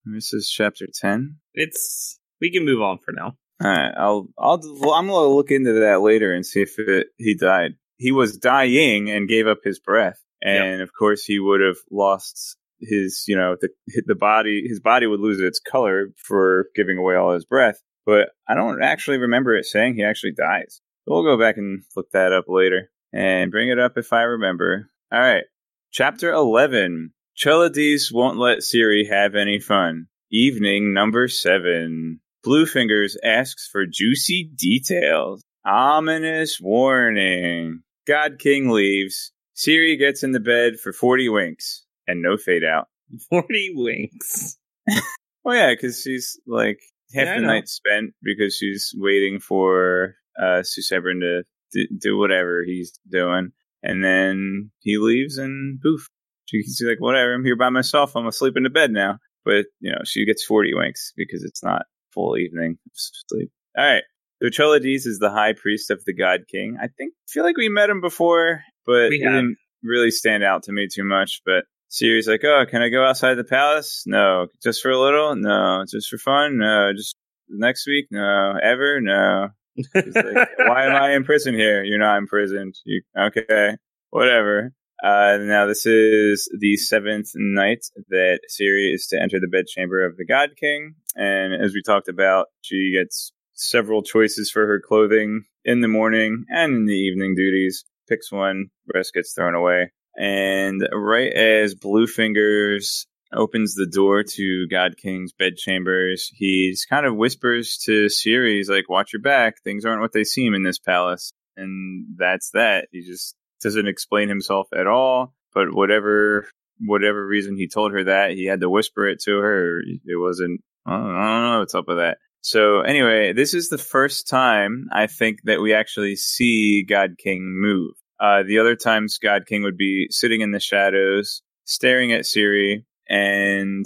[0.05, 1.37] This is chapter 10.
[1.53, 3.37] It's we can move on for now.
[3.63, 7.09] All right, I'll, I'll, well, I'm gonna look into that later and see if it,
[7.19, 7.73] he died.
[7.97, 12.57] He was dying and gave up his breath, and of course he would have lost
[12.81, 13.69] his, you know, the
[14.07, 17.83] the body, his body would lose its color for giving away all his breath.
[18.07, 20.81] But I don't actually remember it saying he actually dies.
[21.07, 24.90] We'll go back and look that up later and bring it up if I remember.
[25.13, 25.45] All right,
[25.91, 27.13] chapter eleven.
[27.37, 30.07] Treledees won't let Siri have any fun.
[30.31, 32.21] Evening number seven.
[32.47, 35.43] Bluefingers asks for juicy details.
[35.65, 37.83] Ominous warning.
[38.07, 39.33] God King leaves.
[39.55, 42.87] Siri gets in the bed for 40 winks and no fade out.
[43.31, 44.57] Forty winks.
[45.43, 46.79] Oh, yeah, because she's like
[47.15, 52.63] half Yeah, the night spent because she's waiting for uh, Susebron to d- do whatever
[52.63, 53.53] he's doing.
[53.83, 56.07] And then he leaves and poof.
[56.47, 58.15] She- She's like, whatever, I'm here by myself.
[58.17, 59.19] I'm asleep in the bed now.
[59.45, 63.51] but you know she gets forty winks because it's not full evening of sleep.
[63.79, 64.03] All right.
[64.43, 66.77] So Treledees is the high priest of the God King.
[66.81, 70.73] I think feel like we met him before, but he didn't really stand out to
[70.73, 71.41] me too much.
[71.47, 74.03] But Siri's like, "Oh, can I go outside the palace?
[74.07, 75.35] No, just for a little.
[75.37, 76.59] No, just for fun.
[76.59, 77.17] No, just
[77.49, 78.07] next week.
[78.11, 79.01] No, ever.
[79.01, 79.49] No.
[79.95, 81.83] Like, Why am I in prison here?
[81.85, 82.75] You're not imprisoned.
[82.85, 83.77] You okay?
[84.11, 90.05] Whatever." Uh, now this is the seventh night that Siri is to enter the bedchamber
[90.05, 94.81] of the God King, and as we talked about, she gets several choices for her
[94.81, 97.85] clothing in the morning and in the evening duties.
[98.09, 99.93] Picks one, rest gets thrown away.
[100.17, 107.79] And right as Bluefingers opens the door to God King's bedchambers, he's kind of whispers
[107.85, 109.63] to Siri, like, watch your back.
[109.63, 111.33] Things aren't what they seem in this palace.
[111.57, 112.89] And that's that.
[112.93, 115.35] He just doesn't explain himself at all.
[115.55, 116.49] But whatever,
[116.81, 119.81] whatever reason he told her that, he had to whisper it to her.
[119.81, 122.19] It wasn't, I don't, I don't know what's up with that.
[122.43, 127.55] So anyway, this is the first time I think that we actually see God King
[127.61, 127.93] move.
[128.19, 132.87] Uh, the other times God King would be sitting in the shadows, staring at Siri,
[133.11, 133.85] and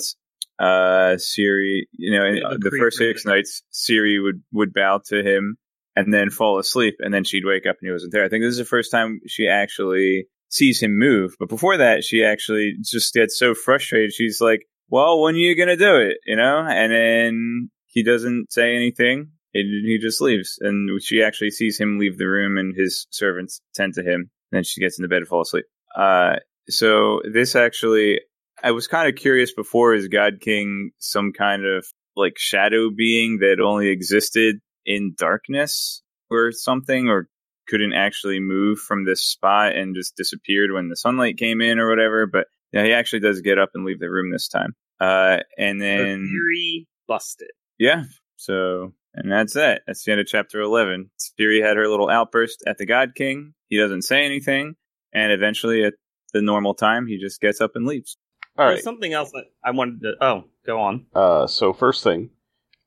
[0.58, 5.22] uh, Siri, you know, Yeah, the the, first six nights, Siri would would bow to
[5.22, 5.56] him
[5.96, 8.24] and then fall asleep, and then she'd wake up and he wasn't there.
[8.24, 11.34] I think this is the first time she actually sees him move.
[11.38, 14.12] But before that, she actually just gets so frustrated.
[14.12, 18.52] She's like, "Well, when are you gonna do it?" You know, and then he doesn't
[18.52, 19.30] say anything.
[19.56, 23.60] And he just leaves, and she actually sees him leave the room, and his servants
[23.72, 24.30] tend to him.
[24.50, 25.66] Then she gets into bed and falls asleep.
[25.96, 26.36] Uh,
[26.68, 28.20] so this actually,
[28.64, 33.38] I was kind of curious before: is God King some kind of like shadow being
[33.40, 37.28] that only existed in darkness or something, or
[37.68, 41.88] couldn't actually move from this spot and just disappeared when the sunlight came in or
[41.88, 42.26] whatever?
[42.26, 44.74] But yeah, he actually does get up and leave the room this time.
[45.00, 47.50] Uh, and The then theory busted.
[47.78, 48.04] yeah.
[48.36, 49.82] So, and that's it.
[49.86, 51.10] That's the end of chapter 11.
[51.16, 53.54] Siri had her little outburst at the God King.
[53.68, 54.74] He doesn't say anything.
[55.12, 55.94] And eventually, at
[56.32, 58.16] the normal time, he just gets up and leaves.
[58.56, 58.84] All There's right.
[58.84, 60.12] something else that I wanted to.
[60.20, 61.06] Oh, go on.
[61.14, 62.30] Uh, so first thing,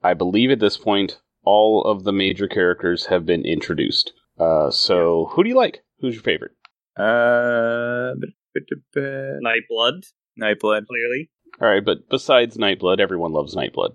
[0.04, 4.14] I believe at this point all of the major characters have been introduced.
[4.40, 5.84] Uh, so who do you like?
[6.00, 6.52] Who's your favorite?
[6.98, 8.14] Uh,
[8.96, 10.04] Nightblood,
[10.42, 10.86] Nightblood.
[10.88, 11.30] clearly.
[11.62, 13.92] All right, but besides Nightblood, everyone loves Nightblood.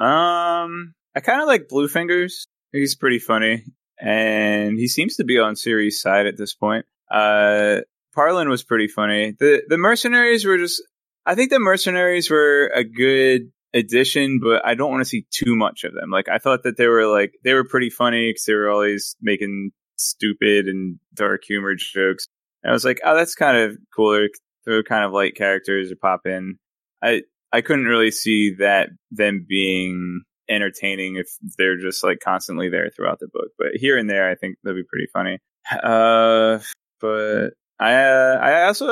[0.00, 2.46] Um, I kind of like Bluefingers.
[2.72, 3.64] He's pretty funny,
[4.00, 6.84] and he seems to be on Siri's side at this point.
[7.10, 7.80] Uh,
[8.16, 9.34] Parlin was pretty funny.
[9.38, 10.82] the The mercenaries were just.
[11.26, 15.56] I think the mercenaries were a good addition, but I don't want to see too
[15.56, 16.10] much of them.
[16.10, 19.16] Like I thought that they were like they were pretty funny because they were always
[19.20, 22.28] making stupid and dark humor jokes.
[22.62, 24.28] And I was like, oh, that's kind of cooler.
[24.64, 26.58] They're kind of light characters to pop in.
[27.02, 31.26] I I couldn't really see that them being entertaining if
[31.58, 33.48] they're just like constantly there throughout the book.
[33.58, 35.38] But here and there, I think that'd be pretty funny.
[35.82, 36.60] Uh,
[37.00, 38.86] but I uh, I also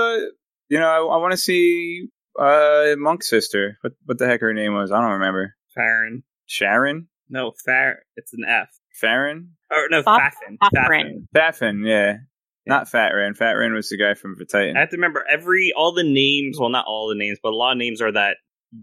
[0.68, 3.78] you know I, I want to see uh Monk's sister.
[3.82, 4.90] What what the heck her name was?
[4.92, 5.54] I don't remember.
[5.74, 6.22] Farron.
[6.46, 8.00] Sharon, No, Far.
[8.16, 8.68] It's an F.
[8.92, 10.58] Farron, Or no, Fa- Faffin.
[10.74, 11.26] Faffin.
[11.32, 11.82] Baffin.
[11.84, 12.18] Yeah,
[12.66, 13.34] not Fat Ran.
[13.34, 14.76] Fat Ran was the guy from the Titan.
[14.76, 16.58] I have to remember every all the names.
[16.60, 18.36] Well, not all the names, but a lot of names are that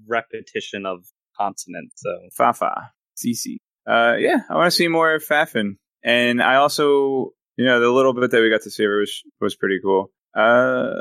[0.08, 1.06] repetition of
[1.38, 1.94] consonants.
[2.02, 3.58] So Fafa, Cece.
[3.88, 7.90] Uh, yeah, I want to see more of Fafin, and I also, you know, the
[7.90, 10.12] little bit that we got to see her was was pretty cool.
[10.36, 10.94] Uh,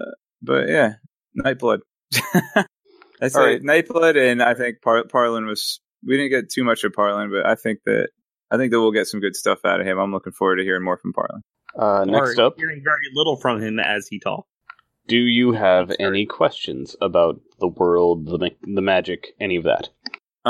[0.43, 0.95] but yeah,
[1.39, 1.81] Nightblood.
[3.21, 5.81] That's All it, Nightblood, and I think Par- Parlin was.
[6.07, 8.09] We didn't get too much of Parlin, but I think that
[8.51, 9.99] I think that we'll get some good stuff out of him.
[9.99, 11.41] I'm looking forward to hearing more from Parlin.
[11.79, 14.49] Uh, next or up, hearing very little from him as he talks.
[15.07, 15.99] do you have Sorry.
[16.01, 19.91] any questions about the world, the ma- the magic, any of that?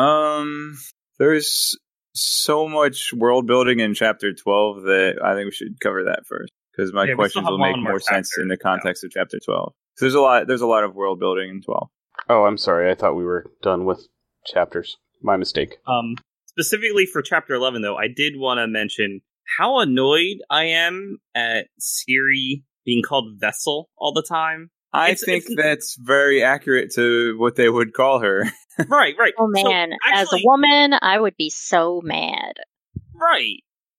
[0.01, 0.79] Um,
[1.19, 1.77] there's
[2.15, 6.53] so much world building in chapter 12 that I think we should cover that first
[6.73, 9.73] because my Yeah, questions will make more more sense in the context of chapter 12.
[10.01, 10.47] So there's a lot.
[10.47, 11.89] There's a lot of world building in 12.
[12.31, 12.91] Oh, I'm sorry.
[12.91, 14.09] I thought we were done with
[14.47, 14.97] chapters.
[15.21, 15.77] My mistake.
[15.87, 16.15] Um,
[16.47, 19.21] specifically for chapter 11, though, I did want to mention
[19.59, 24.71] how annoyed I am at Siri being called Vessel all the time.
[24.91, 28.45] I It's- think it's- that's very accurate to what they would call her.
[28.89, 29.35] right, right.
[29.39, 32.55] Oh So, man, as a woman, I would be so mad.
[33.15, 33.59] right.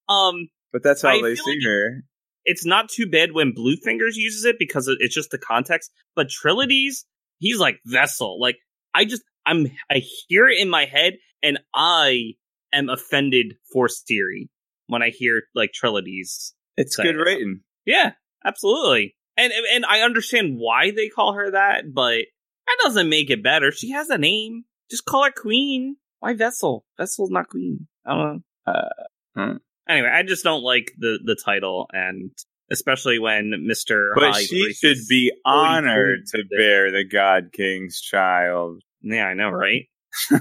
[0.09, 2.03] Um, But that's how I they see like- her.
[2.45, 5.91] It's not too bad when Bluefingers uses it because it's just the context.
[6.15, 7.06] But Treledees,
[7.39, 8.39] he's like Vessel.
[8.39, 8.58] Like
[8.93, 12.34] I just, I'm, I hear it in my head, and I
[12.73, 14.49] am offended for Siri
[14.88, 16.54] when I hear like Treledees.
[16.77, 17.62] It's good rating.
[17.86, 18.12] Yeah,
[18.45, 19.15] absolutely.
[19.38, 22.19] And and I understand why they call her that, but
[22.67, 23.71] that doesn't make it better.
[23.71, 24.65] She has a name.
[24.89, 25.97] Just call her Queen.
[26.19, 26.86] Why Vessel?
[26.97, 27.88] Vessel's not Queen.
[28.06, 28.73] I don't know.
[28.73, 28.89] Uh,
[29.36, 29.58] hmm.
[29.89, 32.32] Anyway, I just don't like the the title, and
[32.72, 34.13] especially when Mister.
[34.15, 38.82] But she should be honored to bear the God King's child.
[39.02, 39.88] Yeah, I know, right?
[40.32, 40.39] All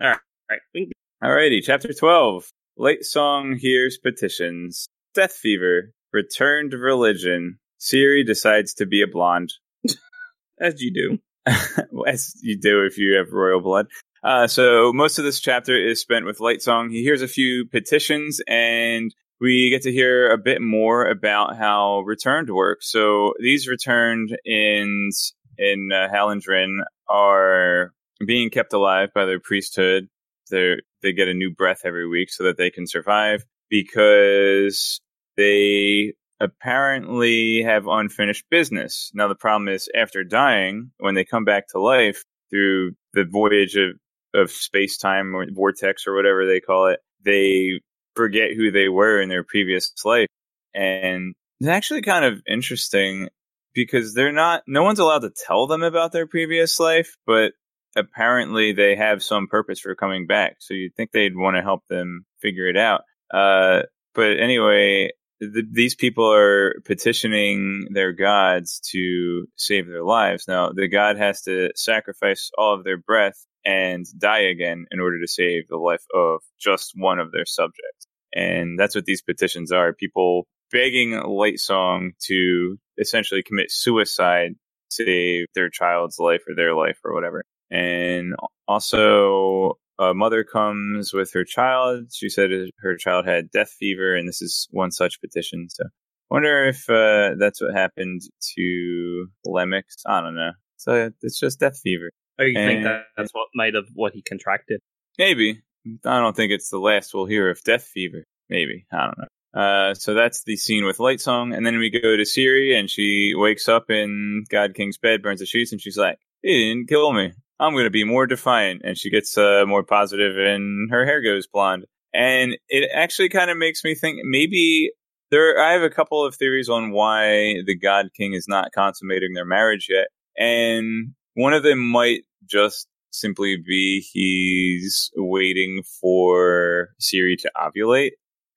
[0.00, 0.18] right,
[0.50, 0.88] all right.
[1.22, 2.48] Alrighty, chapter 12.
[2.78, 4.86] Lightsong hears petitions.
[5.14, 5.92] Death Fever.
[6.12, 7.58] Returned religion.
[7.78, 9.52] Siri decides to be a blonde.
[10.60, 11.18] As you do.
[12.06, 13.88] As you do if you have royal blood.
[14.22, 16.90] Uh, so most of this chapter is spent with Lightsong.
[16.90, 22.00] He hears a few petitions and we get to hear a bit more about how
[22.00, 22.78] returned work.
[22.82, 25.10] So these returned in
[25.56, 26.78] in uh, Hallandren
[27.08, 27.92] are
[28.26, 30.08] being kept alive by their priesthood.
[30.50, 35.00] They they get a new breath every week so that they can survive because
[35.36, 39.10] they apparently have unfinished business.
[39.14, 43.76] Now the problem is after dying, when they come back to life through the voyage
[43.76, 43.98] of
[44.34, 47.80] of space time or vortex or whatever they call it, they
[48.14, 50.28] forget who they were in their previous life.
[50.74, 53.28] And it's actually kind of interesting
[53.74, 57.52] because they're not, no one's allowed to tell them about their previous life, but
[57.96, 60.56] apparently they have some purpose for coming back.
[60.60, 63.02] So you'd think they'd want to help them figure it out.
[63.32, 63.82] Uh,
[64.14, 70.46] but anyway, the, these people are petitioning their gods to save their lives.
[70.48, 75.20] Now, the god has to sacrifice all of their breath and die again in order
[75.20, 78.06] to save the life of just one of their subjects.
[78.34, 79.92] And that's what these petitions are.
[79.92, 84.52] People begging Lightsong to essentially commit suicide,
[84.90, 87.44] save their child's life or their life or whatever.
[87.70, 88.34] And
[88.66, 92.06] also, a mother comes with her child.
[92.14, 95.68] She said her child had death fever, and this is one such petition.
[95.68, 95.84] So,
[96.30, 98.22] wonder if uh, that's what happened
[98.56, 99.82] to Lemex.
[100.06, 100.52] I don't know.
[100.78, 102.10] So it's just death fever.
[102.38, 104.80] Oh, you and think that that's what might have what he contracted?
[105.18, 105.62] Maybe.
[106.04, 108.24] I don't think it's the last we'll hear of death fever.
[108.48, 108.86] Maybe.
[108.92, 109.28] I don't know.
[109.54, 113.32] Uh, so that's the scene with Lightsong, and then we go to Siri, and she
[113.34, 117.12] wakes up in God King's bed, burns the sheets, and she's like, "He didn't kill
[117.12, 117.32] me.
[117.58, 121.22] I'm going to be more defiant." And she gets uh, more positive, and her hair
[121.22, 121.86] goes blonde.
[122.14, 124.92] And it actually kind of makes me think maybe
[125.30, 125.60] there.
[125.60, 129.46] I have a couple of theories on why the God King is not consummating their
[129.46, 137.50] marriage yet, and one of them might just simply be he's waiting for Siri to
[137.56, 138.12] ovulate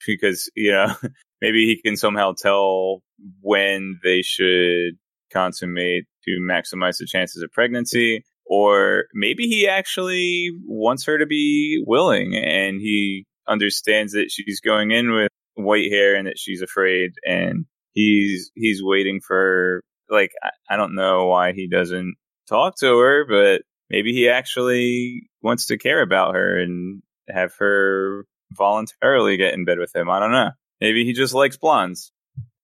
[0.06, 0.94] because, you know,
[1.42, 3.02] maybe he can somehow tell
[3.42, 4.98] when they should
[5.32, 8.24] consummate to maximize the chances of pregnancy.
[8.46, 14.92] Or maybe he actually wants her to be willing and he understands that she's going
[14.92, 20.50] in with white hair and that she's afraid and he's he's waiting for like I,
[20.70, 22.16] I don't know why he doesn't
[22.48, 28.26] talk to her, but maybe he actually wants to care about her and have her
[28.54, 30.10] voluntarily get in bed with him.
[30.10, 30.52] I don't know.
[30.80, 32.12] Maybe he just likes blondes.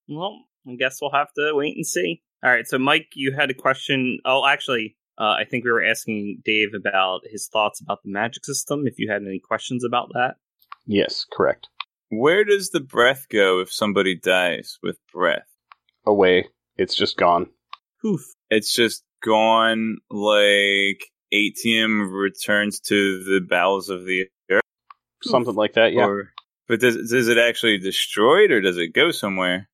[0.08, 2.24] Well, I guess we'll have to wait and see.
[2.44, 4.20] All right, so Mike, you had a question.
[4.26, 8.46] Oh, actually, uh, I think we were asking Dave about his thoughts about the magic
[8.46, 8.88] system.
[8.88, 10.36] If you had any questions about that,
[10.86, 11.68] yes, correct.
[12.10, 15.48] Where does the breath go if somebody dies with breath?
[16.06, 16.48] Away.
[16.78, 17.48] It's just gone.
[18.02, 18.22] Poof.
[18.50, 24.62] It's just gone like atium returns to the bowels of the earth.
[25.24, 26.06] Something like that, yeah.
[26.06, 26.32] Or,
[26.68, 29.70] but does does it actually destroy it or does it go somewhere?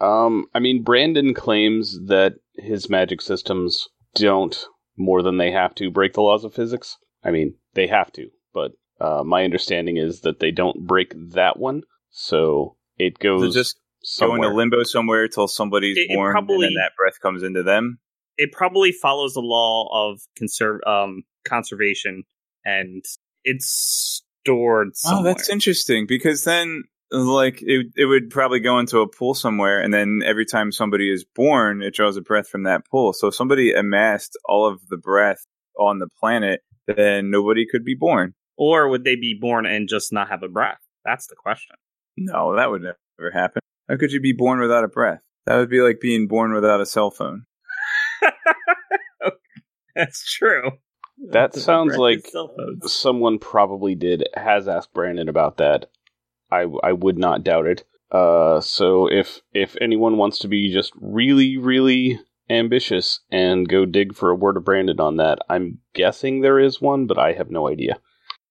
[0.00, 4.66] Um, I mean, Brandon claims that his magic systems don't
[4.96, 6.96] more than they have to break the laws of physics.
[7.24, 11.58] I mean, they have to, but uh, my understanding is that they don't break that
[11.58, 14.38] one, so it goes so just somewhere.
[14.38, 17.42] go into limbo somewhere till somebody's it, born, it probably, and then that breath comes
[17.42, 17.98] into them
[18.38, 22.24] it probably follows the law of conserve um, conservation,
[22.64, 23.04] and
[23.44, 24.96] it's stored.
[24.96, 25.20] Somewhere.
[25.20, 29.80] Oh, that's interesting because then like it, it would probably go into a pool somewhere
[29.80, 33.12] and then every time somebody is born it draws a breath from that pool.
[33.12, 35.46] So if somebody amassed all of the breath
[35.78, 38.34] on the planet then nobody could be born.
[38.56, 40.80] Or would they be born and just not have a breath?
[41.04, 41.76] That's the question.
[42.16, 43.62] No that would never happen.
[43.88, 45.20] How could you be born without a breath?
[45.46, 47.46] That would be like being born without a cell phone
[50.04, 50.72] That's true.
[51.30, 52.30] That sounds like
[52.82, 55.86] someone probably did has asked Brandon about that.
[56.50, 57.84] I I would not doubt it.
[58.10, 62.20] Uh, so if if anyone wants to be just really really
[62.50, 66.80] ambitious and go dig for a word of Brandon on that, I'm guessing there is
[66.82, 67.98] one, but I have no idea.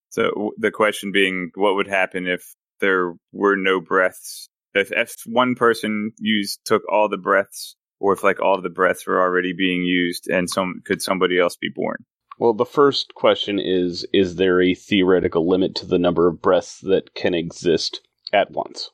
[0.10, 4.50] So the question being, what would happen if there were no breaths?
[4.74, 8.70] If if one person used took all the breaths or if like all of the
[8.70, 12.06] breaths were already being used and some could somebody else be born?
[12.38, 16.80] Well, the first question is Is there a theoretical limit to the number of breaths
[16.82, 18.02] that can exist
[18.34, 18.90] at once?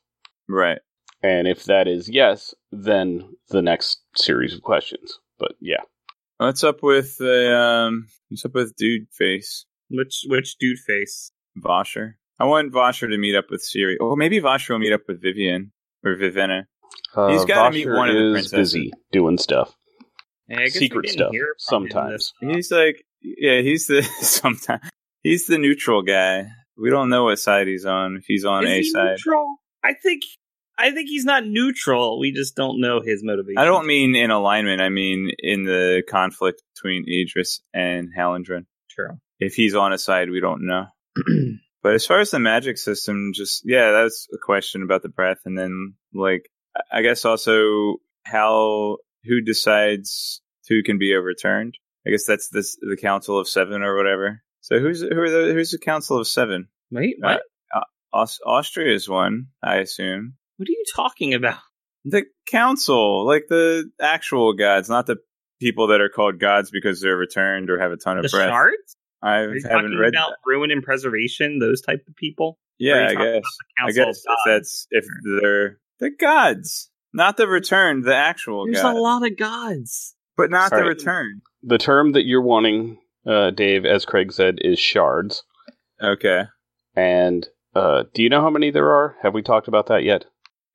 [0.47, 0.80] Right.
[1.24, 5.20] And if that is yes, then the next series of questions.
[5.39, 5.82] But yeah.
[6.38, 8.08] What's up with the um?
[8.30, 11.32] What's up with Dude Face Which which dude face?
[11.58, 12.14] Vasher?
[12.39, 13.97] I want Vasher to meet up with Siri.
[13.97, 15.72] Or maybe Vasher will meet up with Vivian
[16.04, 16.64] or Vivenna.
[17.14, 18.74] He's uh, gotta meet one of the is princesses.
[18.74, 19.76] busy doing stuff.
[20.48, 22.34] Hey, I guess we Secret stuff, hear from him sometimes.
[22.42, 24.82] He's like, yeah, he's the sometimes
[25.24, 26.48] he's the neutral guy.
[26.78, 28.18] We don't know what side he's on.
[28.18, 29.56] If he's on Is a he side, neutral?
[29.84, 30.24] I think
[30.78, 32.20] I think he's not neutral.
[32.20, 33.58] We just don't know his motivation.
[33.58, 34.82] I don't mean in alignment.
[34.82, 38.66] I mean in the conflict between Idris and Hallandren.
[38.89, 39.18] True.
[39.39, 40.86] If he's on a side, we don't know.
[41.84, 45.39] But as far as the magic system, just yeah, that's a question about the breath,
[45.46, 46.48] and then like
[46.91, 51.76] I- guess also how who decides who can be overturned.
[52.07, 54.41] I guess that's this the Council of Seven or whatever.
[54.61, 56.67] So who's who are the who's the Council of Seven?
[56.91, 57.41] Wait, uh, what?
[57.76, 60.34] Uh, Aus- Austria is one, I assume.
[60.57, 61.59] what are you talking about?
[62.05, 65.17] The council, like the actual gods, not the
[65.61, 68.49] people that are called gods because they're returned or have a ton of The breath.
[68.49, 68.97] shards?
[69.24, 70.13] I Are you haven't talking read.
[70.15, 70.38] about that.
[70.47, 71.59] ruin and preservation?
[71.59, 72.57] Those type of people?
[72.80, 73.43] Yeah, I guess.
[73.86, 75.05] I guess if that's if
[75.41, 80.16] they're the gods, not the return, the actual There's gods, a lot of gods.
[80.36, 81.41] but not the return.
[81.64, 85.43] The term that you're wanting, uh, Dave, as Craig said, is shards.
[86.04, 86.45] Okay,
[86.95, 89.16] And uh, do you know how many there are?
[89.22, 90.26] Have we talked about that yet?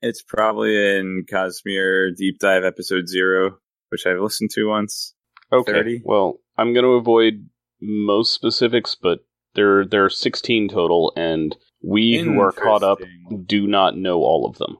[0.01, 3.57] it's probably in Cosmere Deep Dive episode zero,
[3.89, 5.13] which I've listened to once.
[5.51, 5.71] Okay.
[5.71, 6.01] 30?
[6.05, 7.49] Well, I'm going to avoid
[7.81, 9.19] most specifics, but
[9.55, 12.99] there there are 16 total, and we who are caught up
[13.45, 14.77] do not know all of them.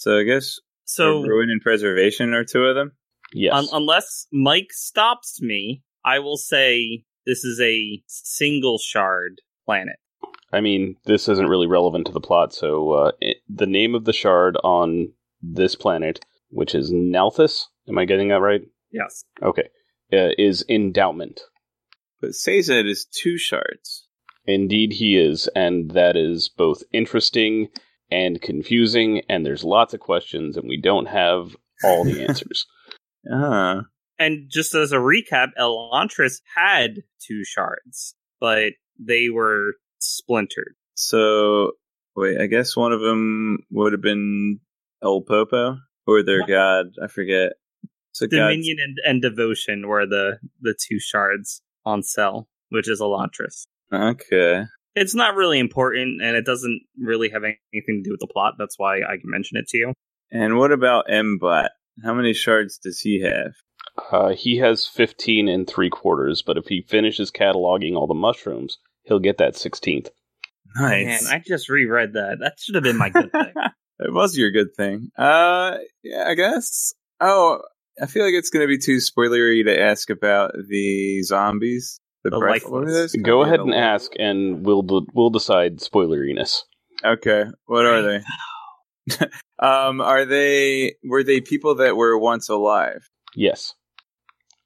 [0.00, 2.92] So I guess So ruin and preservation are two of them.
[3.34, 3.52] Yes.
[3.52, 9.96] un- unless Mike stops me, I will say this is a single shard planet.
[10.54, 14.06] I mean, this isn't really relevant to the plot, so uh, it, the name of
[14.06, 18.62] the shard on this planet, which is Nalthis, am I getting that right?
[18.90, 19.24] Yes.
[19.42, 19.68] Okay,
[20.14, 21.42] uh, is endowment.
[22.22, 24.08] But Sazed is two shards.
[24.46, 27.68] Indeed, he is, and that is both interesting
[28.10, 32.66] and confusing, and there's lots of questions, and we don't have all the answers.
[33.30, 33.82] Ah.
[34.18, 40.74] And just as a recap, Elantris had two shards, but they were splintered.
[40.94, 41.72] So
[42.16, 44.60] wait, I guess one of them would have been
[45.02, 46.86] El Popo or their god.
[47.02, 47.52] I forget.
[48.10, 48.48] It's a god.
[48.48, 53.66] Dominion and, and Devotion were the, the two shards on Sel, which is Elantris.
[53.92, 54.64] Okay.
[54.94, 58.54] It's not really important, and it doesn't really have anything to do with the plot.
[58.58, 59.94] That's why I can mention it to you.
[60.32, 61.70] And what about M-Bot?
[62.04, 63.52] How many shards does he have?
[64.10, 68.78] Uh, he has 15 and three quarters, but if he finishes cataloging all the mushrooms,
[69.04, 70.08] he'll get that 16th.
[70.76, 71.24] Nice.
[71.24, 72.38] Man, I just reread that.
[72.40, 73.52] That should have been my good thing.
[73.98, 75.10] it was your good thing.
[75.18, 76.94] Uh, yeah, I guess.
[77.20, 77.60] Oh,
[78.00, 82.00] I feel like it's going to be too spoilery to ask about the zombies.
[82.24, 82.70] The, The breath- lifeless.
[82.70, 86.62] what are those Go ahead and ask, and we'll we'll decide spoileriness.
[87.04, 88.20] Okay, what are they?
[89.58, 93.08] um, are they were they people that were once alive?
[93.34, 93.74] Yes,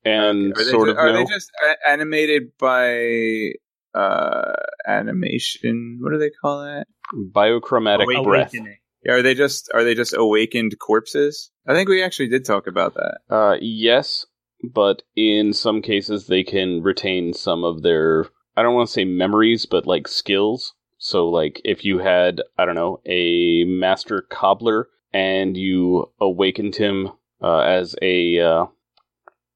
[0.04, 0.60] and Okay.
[0.60, 1.18] Are they sort ju- of are no.
[1.18, 3.52] they just a- animated by
[3.94, 4.52] uh
[4.86, 5.98] animation?
[6.00, 6.86] What do they call that?
[7.14, 8.24] biochromatic Awakening.
[8.24, 8.52] breath.
[8.54, 8.78] Awakening.
[9.08, 11.50] Are they just are they just awakened corpses?
[11.68, 13.18] I think we actually did talk about that.
[13.30, 14.26] Uh, yes,
[14.72, 19.04] but in some cases they can retain some of their I don't want to say
[19.04, 20.74] memories, but like skills.
[20.98, 27.10] So like if you had, I don't know, a master cobbler and you awakened him
[27.42, 28.66] uh, as a uh,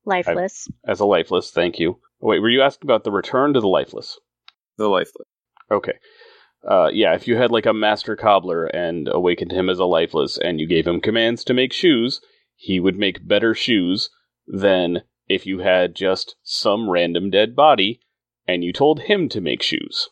[0.05, 0.69] Lifeless.
[0.87, 2.01] as a lifeless, thank you.
[2.21, 4.19] Wait, were you asking about the return to the lifeless?
[4.77, 5.27] The lifeless.
[5.71, 5.95] Okay.
[6.69, 10.39] Uh, yeah, if you had like a master cobbler and awakened him as a lifeless
[10.39, 12.21] and you gave him commands to make shoes,
[12.57, 14.11] he would make better shoes
[14.49, 18.01] than if you had just some random dead body
[18.47, 20.09] and you told him to make shoes.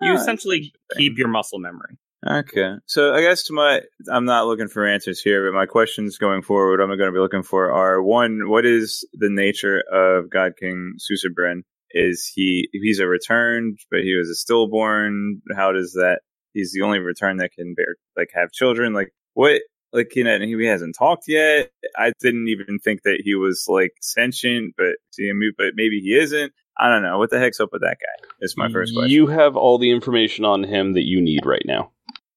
[0.00, 1.98] You Oh, essentially keep your muscle memory.
[2.26, 2.74] Okay.
[2.86, 6.42] So I guess to my, I'm not looking for answers here, but my questions going
[6.42, 10.52] forward, I'm going to be looking for are one, what is the nature of God
[10.58, 11.62] King Susebron?
[11.90, 15.42] Is he, he's a returned, but he was a stillborn.
[15.54, 16.20] How does that,
[16.52, 18.94] he's the only return that can bear, like have children.
[18.94, 19.60] Like what,
[19.94, 21.70] like, you know, he hasn't talked yet.
[21.96, 26.18] I didn't even think that he was like sentient, but see him, but maybe he
[26.18, 26.52] isn't.
[26.76, 27.18] I don't know.
[27.18, 28.28] What the heck's up with that guy?
[28.40, 29.10] Is my first question.
[29.10, 31.92] You have all the information on him that you need right now.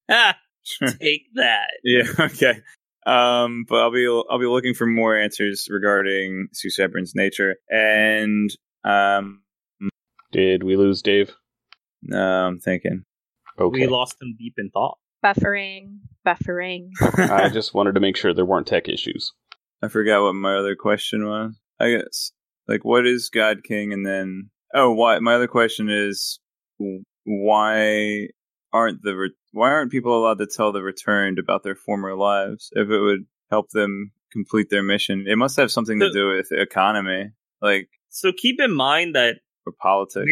[0.10, 0.38] Ah,
[0.99, 1.68] take that.
[1.84, 2.03] Yeah.
[2.20, 2.62] Okay.
[3.08, 8.49] Um, but I'll be I'll be looking for more answers regarding Susebron's nature, and
[8.84, 9.41] um,
[10.32, 11.34] Did we lose Dave?
[12.03, 13.05] No, I'm thinking.
[13.58, 13.80] Okay.
[13.80, 14.97] We lost him deep in thought.
[15.24, 16.89] Buffering, buffering.
[17.01, 19.34] I just wanted to make sure there weren't tech issues.
[19.82, 21.55] I forgot what my other question was.
[21.80, 22.32] I guess
[22.68, 25.20] like what is God King, and then oh, why?
[25.20, 26.39] My other question is
[27.24, 28.28] why
[28.74, 32.70] aren't the re- why aren't people allowed to tell the returned about their former lives
[32.74, 35.26] if it would help them complete their mission?
[35.28, 39.74] It must have something to do with economy, like So keep in mind that or
[39.82, 40.26] politics.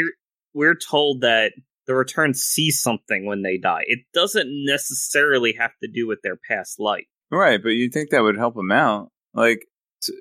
[0.54, 1.52] we're we're told that
[1.88, 3.84] the return see something when they die.
[3.86, 7.06] It doesn't necessarily have to do with their past life.
[7.32, 9.10] Right, but you'd think that would help him out.
[9.34, 9.66] Like,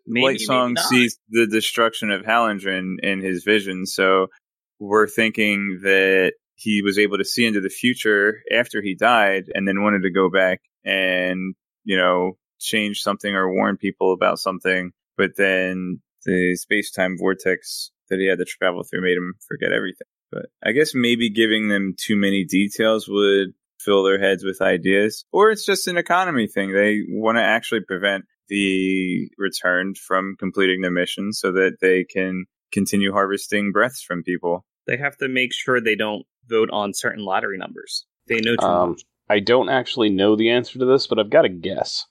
[0.06, 4.28] Maybe, Lightsong sees the destruction of Hallandren in his vision, so
[4.78, 9.66] we're thinking that he was able to see into the future after he died and
[9.66, 11.54] then wanted to go back and,
[11.84, 17.90] you know, change something or warn people about something, but then the space time vortex
[18.08, 20.06] that he had to travel through made him forget everything.
[20.30, 25.24] But I guess maybe giving them too many details would fill their heads with ideas,
[25.32, 26.72] or it's just an economy thing.
[26.72, 32.46] They want to actually prevent the returned from completing the mission so that they can
[32.72, 34.64] continue harvesting breaths from people.
[34.86, 38.06] They have to make sure they don't vote on certain lottery numbers.
[38.26, 39.02] They know too Um, much.
[39.30, 42.06] I don't actually know the answer to this, but I've got a guess.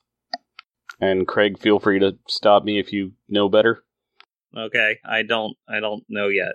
[0.99, 3.83] And Craig, feel free to stop me if you know better.
[4.55, 5.57] Okay, I don't.
[5.67, 6.53] I don't know yet.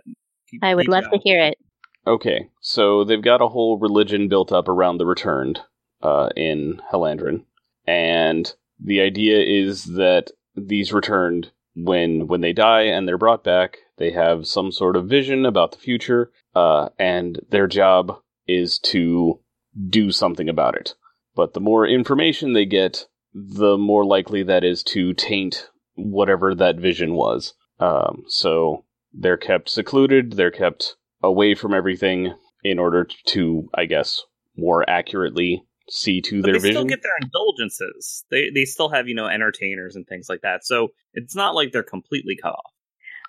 [0.51, 1.59] Keep- I would keep love to hear it.
[2.07, 5.61] Okay, so they've got a whole religion built up around the returned
[6.03, 7.45] uh, in Hallandren,
[7.87, 13.79] and the idea is that these returned, when when they die and they're brought back,
[13.99, 19.41] they have some sort of vision about the future, uh, and their job is to
[19.89, 20.95] do something about it.
[21.35, 26.77] But the more information they get, the more likely that is to taint whatever that
[26.77, 27.55] vision was.
[27.79, 32.35] Um, so they're kept secluded, they're kept away from everything
[32.65, 34.23] in order to, I guess,
[34.57, 36.75] more accurately see to But their they vision.
[36.75, 38.25] still get their indulgences.
[38.31, 40.65] They they still have you know entertainers and things like that.
[40.65, 42.73] So it's not like they're completely cut off.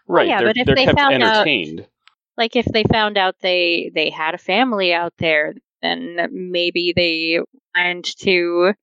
[0.08, 1.48] right, oh, yeah, they're, but if they're they kept found out-
[2.38, 7.40] Like if they found out they they had a family out there, then maybe they
[7.76, 8.74] wanted to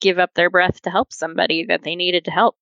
[0.00, 2.56] give up their breath to help somebody that they needed to help.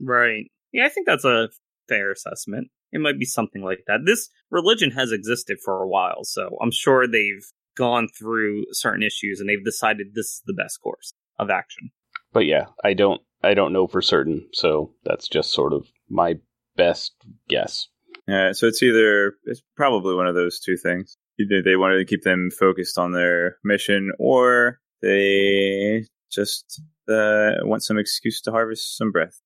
[0.00, 0.50] Right.
[0.72, 1.48] Yeah, I think that's a
[1.88, 2.68] fair assessment.
[2.92, 4.00] It might be something like that.
[4.04, 7.44] This religion has existed for a while, so I'm sure they've
[7.76, 11.90] gone through certain issues and they've decided this is the best course of action.
[12.32, 16.34] But yeah, I don't I don't know for certain, so that's just sort of my
[16.76, 17.12] best
[17.48, 17.88] guess.
[18.28, 21.16] Yeah, so it's either it's probably one of those two things.
[21.40, 27.82] Either they wanted to keep them focused on their mission, or they just uh, want
[27.82, 29.40] some excuse to harvest some breath.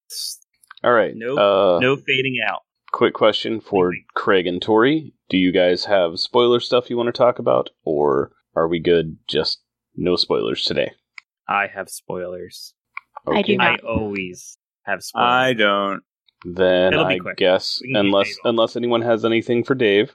[0.83, 1.13] All right.
[1.15, 1.39] Nope.
[1.39, 2.61] Uh, no fading out.
[2.95, 5.13] Quick question for Craig and Tori.
[5.29, 9.17] Do you guys have spoiler stuff you want to talk about, or are we good?
[9.27, 9.63] Just
[9.97, 10.93] no spoilers today.
[11.49, 12.73] I have spoilers.
[13.27, 13.81] I do I not.
[13.81, 15.29] always have spoilers.
[15.29, 16.03] I don't.
[16.45, 17.37] Then It'll I quick.
[17.37, 20.15] guess We can keep unless unless anyone has anything for Dave,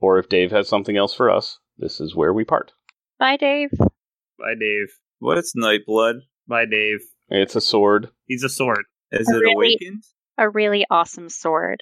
[0.00, 2.72] or if Dave has something else for us, this is where we part.
[3.18, 3.68] Bye, Dave.
[3.76, 4.94] Bye, Dave.
[5.18, 6.20] What's Nightblood?
[6.46, 7.00] Bye, Dave.
[7.28, 8.08] It's a sword.
[8.24, 8.84] He's a sword.
[9.12, 9.52] Is it really?
[9.54, 10.04] awakened?
[10.38, 11.80] A really awesome sword.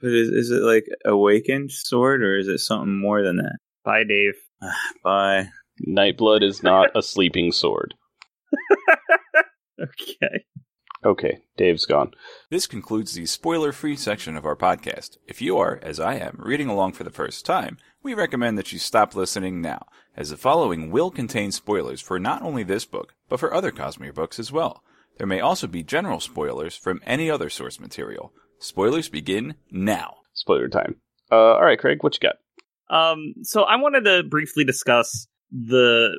[0.00, 3.56] But is, is it like awakened sword, or is it something more than that?
[3.84, 4.34] Bye, Dave.
[5.02, 5.48] Bye.
[5.88, 7.94] Nightblood is not a sleeping sword.
[9.80, 10.44] Okay.
[11.04, 12.10] Okay, Dave's gone.
[12.50, 15.16] This concludes the spoiler free section of our podcast.
[15.28, 18.72] If you are, as I am, reading along for the first time, we recommend that
[18.72, 19.86] you stop listening now,
[20.16, 24.12] as the following will contain spoilers for not only this book, but for other Cosmere
[24.12, 24.82] books as well.
[25.18, 28.32] There may also be general spoilers from any other source material.
[28.60, 30.14] Spoilers begin now.
[30.32, 30.96] Spoiler time.
[31.30, 32.36] Uh, all right, Craig, what you got?
[32.90, 36.18] Um, so I wanted to briefly discuss the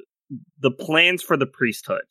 [0.60, 2.04] the plans for the priesthood,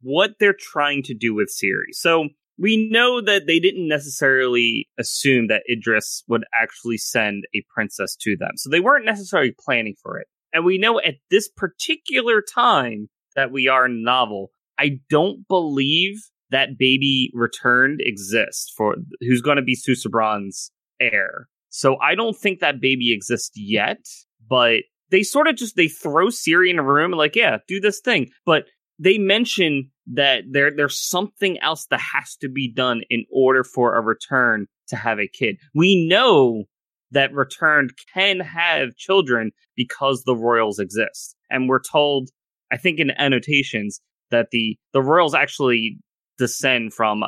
[0.00, 1.92] what they're trying to do with Siri.
[1.92, 8.16] So we know that they didn't necessarily assume that Idris would actually send a princess
[8.20, 10.28] to them, so they weren't necessarily planning for it.
[10.52, 16.20] And we know at this particular time that we are in novel, I don't believe
[16.54, 21.48] that baby returned exists for who's going to be Susebron's heir.
[21.70, 24.06] So I don't think that baby exists yet,
[24.48, 27.80] but they sort of just they throw Siri in a room and like, yeah, do
[27.80, 28.28] this thing.
[28.46, 28.66] But
[29.00, 33.96] they mention that there there's something else that has to be done in order for
[33.96, 35.56] a return to have a kid.
[35.74, 36.64] We know
[37.10, 41.34] that returned can have children because the royals exist.
[41.50, 42.30] And we're told,
[42.72, 44.00] I think in annotations,
[44.30, 45.98] that the the royals actually
[46.38, 47.22] descend from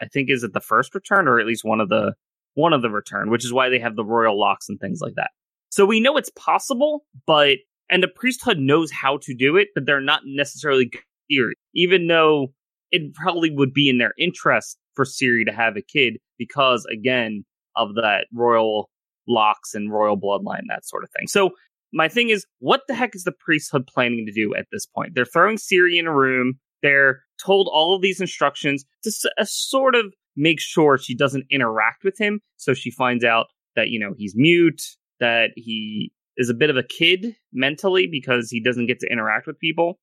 [0.00, 2.14] I think is it the first return or at least one of the
[2.54, 5.14] one of the return, which is why they have the royal locks and things like
[5.14, 5.30] that.
[5.70, 7.58] So we know it's possible, but
[7.90, 10.90] and the priesthood knows how to do it, but they're not necessarily
[11.28, 12.48] here, even though
[12.90, 17.44] it probably would be in their interest for Siri to have a kid because again
[17.76, 18.90] of that royal
[19.28, 21.28] locks and royal bloodline, that sort of thing.
[21.28, 21.50] So
[21.92, 25.14] my thing is, what the heck is the priesthood planning to do at this point?
[25.14, 26.54] They're throwing Siri in a room.
[26.82, 31.44] They're told all of these instructions to s- uh, sort of make sure she doesn't
[31.50, 32.40] interact with him.
[32.56, 34.82] So she finds out that, you know, he's mute,
[35.20, 39.46] that he is a bit of a kid mentally because he doesn't get to interact
[39.46, 39.98] with people.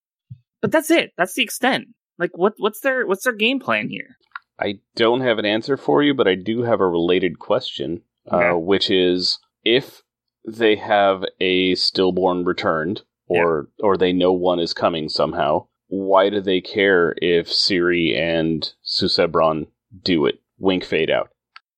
[0.60, 1.12] But that's it.
[1.16, 1.86] That's the extent.
[2.18, 4.16] Like what what's their what's their game plan here?
[4.58, 8.48] I don't have an answer for you, but I do have a related question, Okay.
[8.48, 10.02] uh, which is if
[10.48, 16.40] they have a stillborn returned, or or they know one is coming somehow, why do
[16.40, 19.66] they care if Siri and Susebron
[20.02, 20.40] do it?
[20.58, 21.28] Wink, fade out.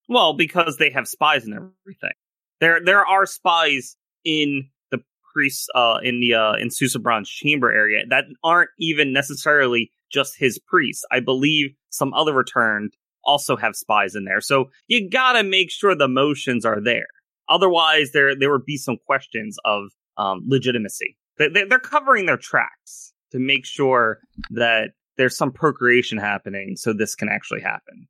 [0.09, 2.13] Well, because they have spies and everything.
[2.61, 4.99] There there are spies in the
[5.33, 10.59] priests uh in the uh in Susebron's chamber area that aren't even necessarily just his
[10.59, 11.05] priests.
[11.13, 12.95] I believe some other returned
[13.25, 14.41] also have spies in there.
[14.41, 17.07] So you gotta make sure the motions are there.
[17.49, 19.85] Otherwise there there would be some questions of
[20.17, 21.17] um legitimacy.
[21.39, 24.19] They- they're covering their tracks to make sure
[24.51, 28.07] that there's some procreation happening so this can actually happen.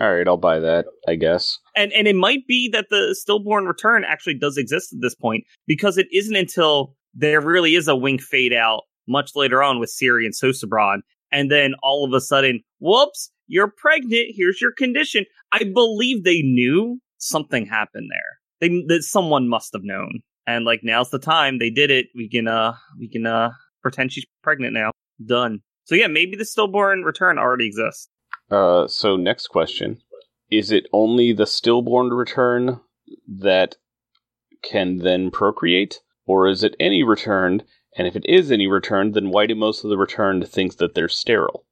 [0.00, 0.86] All right, I'll buy that.
[1.06, 1.58] I guess.
[1.76, 5.44] and and it might be that the stillborn return actually does exist at this point
[5.66, 9.90] because it isn't until there really is a wink fade out much later on with
[9.90, 11.00] Siri and Susebron,
[11.30, 14.28] and then all of a sudden, whoops, you're pregnant.
[14.34, 15.26] Here's your condition.
[15.52, 18.38] I believe they knew something happened there.
[18.60, 21.58] They that someone must have known, and like now's the time.
[21.58, 22.06] They did it.
[22.14, 23.50] We can uh we can uh
[23.82, 24.92] pretend she's pregnant now.
[25.24, 25.60] Done.
[25.84, 28.08] So yeah, maybe the stillborn return already exists.
[28.50, 29.98] Uh, so next question:
[30.50, 32.80] Is it only the stillborn return
[33.28, 33.76] that
[34.62, 37.64] can then procreate, or is it any returned?
[37.96, 40.94] And if it is any returned, then why do most of the returned think that
[40.94, 41.66] they're sterile?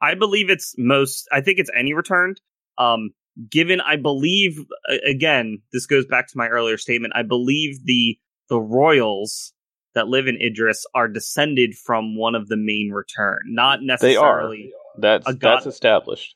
[0.00, 1.28] I believe it's most.
[1.30, 2.40] I think it's any returned.
[2.78, 3.10] Um,
[3.50, 4.58] given I believe
[5.06, 7.14] again, this goes back to my earlier statement.
[7.16, 9.52] I believe the the royals
[9.94, 14.72] that live in Idris are descended from one of the main return, not necessarily.
[14.96, 15.14] They are.
[15.16, 16.34] That's A god- that's established.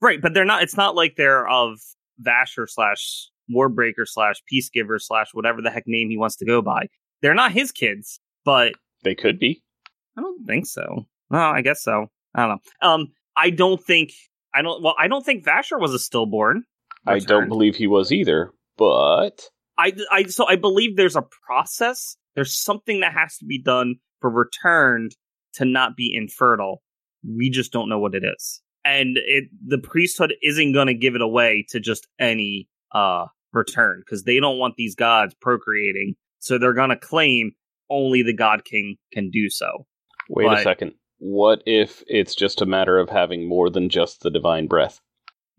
[0.00, 0.20] right.
[0.20, 0.62] But they're not.
[0.62, 1.78] It's not like they're of
[2.22, 6.86] Vasher slash Warbreaker slash Peacegiver slash whatever the heck name he wants to go by.
[7.22, 8.74] They're not his kids, but
[9.04, 9.62] They could be.
[10.16, 11.06] I don't think so.
[11.30, 12.06] No, I guess so.
[12.34, 12.88] I don't know.
[12.88, 14.10] Um, I don't think.
[14.54, 14.82] I don't.
[14.82, 16.64] Well, I don't think Vasher was a stillborn.
[17.06, 18.52] I don't believe he was either.
[18.76, 20.22] But I, I.
[20.24, 22.16] So I believe there's a process.
[22.34, 25.12] There's something that has to be done for returned
[25.54, 26.82] to not be infertile.
[27.26, 31.14] We just don't know what it is, and it the priesthood isn't going to give
[31.14, 36.14] it away to just any uh return because they don't want these gods procreating.
[36.38, 37.52] So they're going to claim
[37.90, 39.86] only the God King can do so.
[40.28, 40.92] wait a second.
[41.18, 45.00] What if it's just a matter of having more than just the divine breath?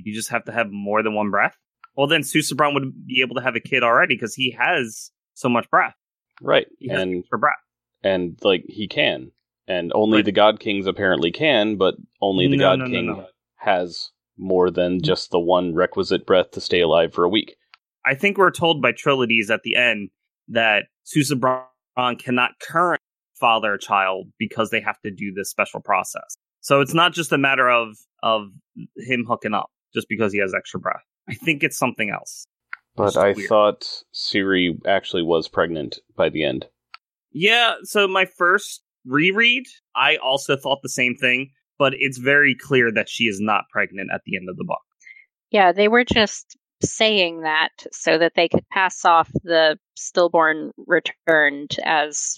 [0.04, 1.56] you just have to have more than one breath.
[1.96, 5.50] Well, then Susebron would be able to have a kid already because he has so
[5.50, 5.96] much breath.
[6.42, 6.68] Right.
[6.80, 7.56] He And extra breath.
[8.04, 9.32] and like he can.
[9.68, 10.26] And only Right.
[10.26, 13.28] the God Kings apparently can, but only the No, God no, King no.
[13.58, 15.04] has more than mm.
[15.04, 17.56] just the one requisite breath to stay alive for a week.
[18.06, 20.10] I think we're told by Treledees at the end
[20.48, 21.66] that Susebron
[22.20, 23.02] cannot current
[23.40, 26.36] father a child because they have to do this special process.
[26.62, 28.50] So it's not just a matter of of
[28.98, 31.02] him hooking up just because he has extra breath.
[31.30, 32.46] I think it's something else.
[32.96, 33.48] But I weird.
[33.48, 36.66] thought Siri actually was pregnant by the end.
[37.32, 39.64] Yeah, so my first reread,
[39.96, 44.10] I also thought the same thing, but it's very clear that she is not pregnant
[44.14, 44.82] at the end of the book.
[45.52, 51.78] Yeah, they were just saying that so that they could pass off the stillborn returned
[51.84, 52.38] as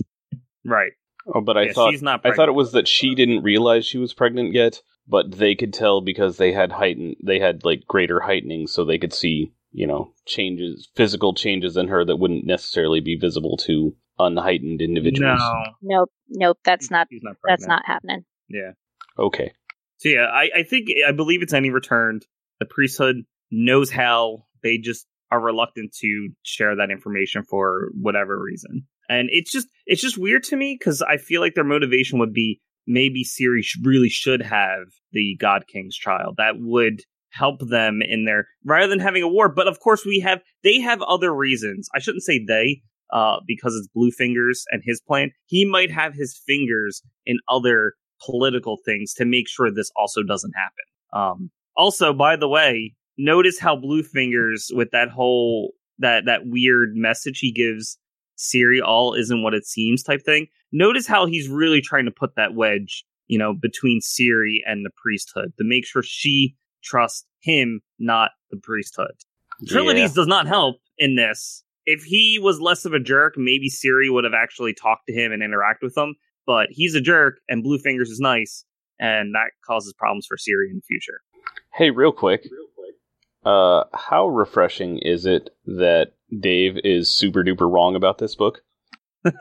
[0.65, 0.91] Right.
[1.33, 3.85] Oh, but I Yeah, thought she's not I thought it was that she didn't realize
[3.85, 7.87] she was pregnant yet, but they could tell because they had heightened they had like
[7.87, 12.45] greater heightening so they could see, you know, changes physical changes in her that wouldn't
[12.45, 15.39] necessarily be visible to unheightened individuals.
[15.39, 18.23] No, nope, nope, that's not she's not that's not happening.
[18.47, 18.71] Yeah.
[19.17, 19.51] Okay.
[19.97, 22.25] So yeah, I, I think I believe it's any returned.
[22.59, 24.45] The priesthood knows how.
[24.61, 28.87] They just are reluctant to share that information for whatever reason.
[29.09, 32.33] And it's just it's just weird to me because I feel like their motivation would
[32.33, 36.35] be maybe Siri really should have the God King's child.
[36.37, 37.01] That would
[37.33, 39.49] help them in their rather than having a war.
[39.49, 41.89] But of course, we have they have other reasons.
[41.93, 42.81] I shouldn't say they
[43.11, 45.31] uh, because it's Blue Fingers and his plan.
[45.45, 47.93] He might have his fingers in other
[48.25, 50.85] political things to make sure this also doesn't happen.
[51.13, 56.95] Um, also, by the way, notice how Blue Fingers with that whole that that weird
[56.95, 57.97] message he gives
[58.35, 60.47] Siri all isn't what it seems type thing.
[60.71, 64.89] Notice how he's really trying to put that wedge, you know, between Siri and the
[65.01, 69.11] priesthood to make sure she trusts him, not the priesthood.
[69.67, 70.15] Treledees Yeah.
[70.15, 71.63] does not help in this.
[71.85, 75.31] If he was less of a jerk, maybe Siri would have actually talked to him
[75.31, 76.15] and interact with him.
[76.45, 78.65] But he's a jerk, and Blue Fingers is nice,
[78.99, 81.21] and that causes problems for Siri in the future.
[81.73, 82.47] Hey, real quick.
[83.45, 88.61] Uh, how refreshing is it that Dave is super duper wrong about this book?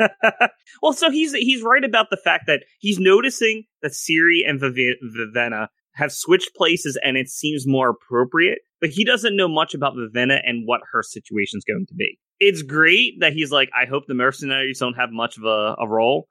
[0.83, 4.97] well, so he's he's right about the fact that he's noticing that Siri and Viv-
[5.05, 8.61] Vivenna have switched places, and it seems more appropriate.
[8.81, 12.19] But he doesn't know much about Vivenna and what her situation's going to be.
[12.41, 15.87] It's great that he's like, I hope the mercenaries don't have much of a, a
[15.89, 16.29] role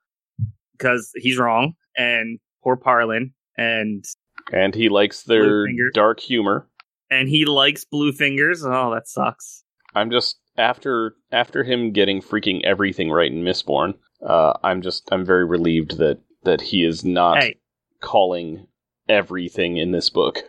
[0.78, 4.03] because he's wrong, and poor Parlin, and
[4.51, 6.68] And he likes their dark humor.
[7.09, 8.64] and he likes Blue Fingers.
[8.66, 9.64] Oh, that sucks.
[9.93, 13.93] I'm just after after him getting freaking everything right in Mistborn.
[14.26, 17.55] Uh, I'm just I'm very relieved that that he is not Hey,
[18.01, 18.68] calling
[19.12, 20.39] everything in this book.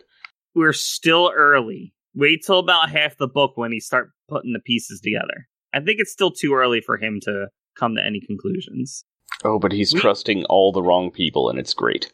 [0.55, 1.93] we're still early.
[2.15, 5.47] Wait till about half the book when he start putting the pieces together.
[5.73, 7.47] I think it's still too early for him to
[7.77, 9.03] come to any conclusions.
[9.43, 12.11] Oh, but he's We- trusting all the wrong people, and it's great.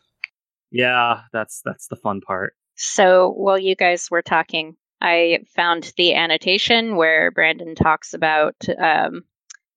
[0.72, 2.54] Yeah, that's that's the fun part.
[2.76, 9.24] So while you guys were talking, I found the annotation where Brandon talks about um,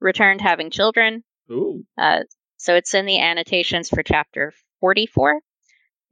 [0.00, 1.24] returned having children.
[1.50, 1.82] Ooh.
[1.98, 2.20] Uh,
[2.58, 5.40] so it's in the annotations for chapter 44.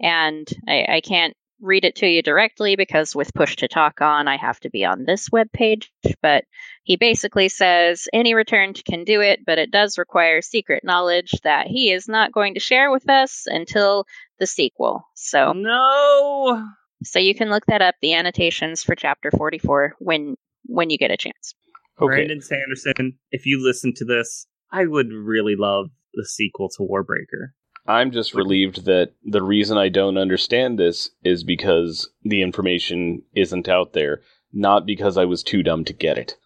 [0.01, 4.29] And I, I can't read it to you directly because with push to talk on,
[4.29, 5.93] I have to be on this web page.
[6.23, 6.45] But
[6.85, 11.67] he basically says any returned can do it, but it does require secret knowledge that
[11.67, 14.07] he is not going to share with us until
[14.39, 15.03] the sequel.
[15.15, 16.67] So No.
[17.05, 20.37] so you can look that up, the annotations for chapter 44 when
[20.67, 21.55] when you get a chance.
[22.01, 26.83] Okay, Brandon Sanderson, if you listen to this, I would really love the sequel to
[26.83, 27.53] Warbreaker.
[27.87, 33.69] I'm just relieved that the reason I don't understand this is because the information isn't
[33.69, 34.21] out there,
[34.53, 36.37] not because I was too dumb to get it.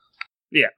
[0.51, 0.69] Yeah.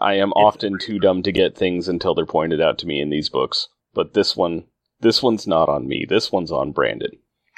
[0.00, 3.10] I am often too dumb to get things until they're pointed out to me in
[3.10, 3.68] these books.
[3.92, 4.64] But this one,
[5.00, 6.06] this one's not on me.
[6.08, 7.10] This one's on Brandon.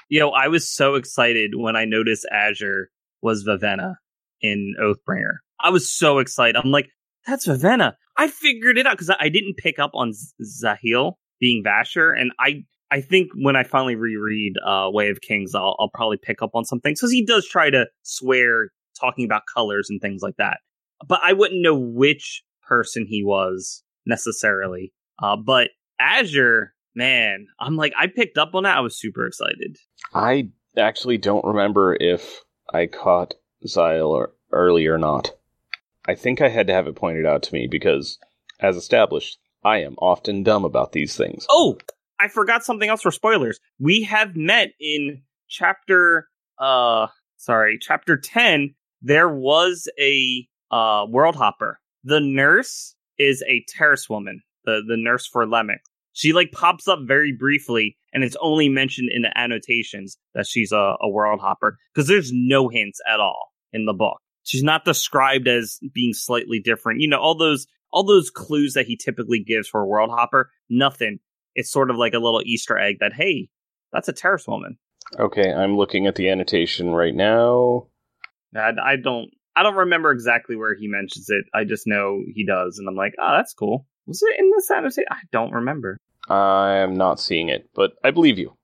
[0.09, 2.91] You know, I was so excited when I noticed Azure
[3.23, 3.95] was Vivenna
[4.41, 5.37] in Oathbringer.
[5.61, 6.57] I was so excited.
[6.57, 6.89] I'm like,
[7.27, 7.95] that's Vivenna.
[8.17, 12.19] I figured it out because I I didn't pick up on Z- Zahel being Vasher,
[12.19, 16.19] and I I think when I finally reread uh, Way of Kings, I'll, I'll probably
[16.19, 20.01] pick up on some things because he does try to swear talking about colors and
[20.01, 20.59] things like that.
[21.09, 24.93] But I wouldn't know which person he was necessarily.
[25.23, 28.77] Uh, but Azure, man, I'm like, I picked up on that.
[28.77, 29.79] I was super excited.
[30.15, 33.35] I actually don't remember if I caught
[33.67, 35.33] Zahel early or not.
[36.07, 38.19] I think I had to have it pointed out to me because,
[38.61, 41.47] as established, I am often dumb about these things.
[41.51, 41.79] Oh,
[42.21, 43.59] I forgot something else for spoilers.
[43.79, 48.75] We have met in chapter uh sorry, chapter 10.
[49.03, 51.81] There was a uh world hopper.
[52.05, 55.79] The nurse is a Terris woman, the the nurse for Lemex.
[56.13, 60.73] She like pops up very briefly and it's only mentioned in the annotations that she's
[60.73, 64.19] a, a world hopper because there's no hints at all in the book.
[64.45, 67.01] She's not described as being slightly different.
[67.01, 70.51] You know, all those all those clues that he typically gives for a world hopper,
[70.71, 71.19] nothing.
[71.55, 73.49] It's sort of like a little Easter egg that hey,
[73.93, 74.79] that's a Terris woman.
[75.19, 77.89] Okay, I'm looking at the annotation right now.
[78.57, 81.45] I, I don't I don't remember exactly where he mentions it.
[81.55, 83.87] I just know he does, and I'm like, oh, that's cool.
[84.07, 85.05] Was it in this annotation?
[85.11, 85.99] I don't remember.
[86.29, 88.57] I am not seeing it, but I believe you.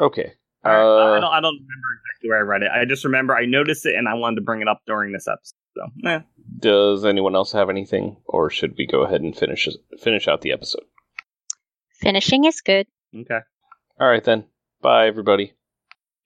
[0.00, 0.32] Okay.
[0.64, 2.70] I, I Uh, don't I don't remember exactly where I read it.
[2.70, 5.26] I just remember I noticed it and I wanted to bring it up during this
[5.28, 5.54] episode.
[5.74, 6.20] So, eh.
[6.58, 9.68] does anyone else have anything, or should we go ahead and finish
[10.00, 10.82] finish out the episode?
[12.00, 12.86] Finishing is good.
[13.14, 13.40] Okay.
[14.00, 14.44] All right then.
[14.80, 15.52] Bye, everybody.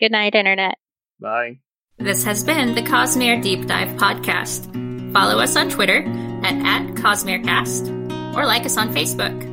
[0.01, 0.77] Good night, Internet.
[1.21, 1.59] Bye.
[1.99, 5.13] This has been the Cosmere Deep Dive Podcast.
[5.13, 6.03] Follow us on Twitter
[6.43, 9.53] at, at CosmereCast or like us on Facebook.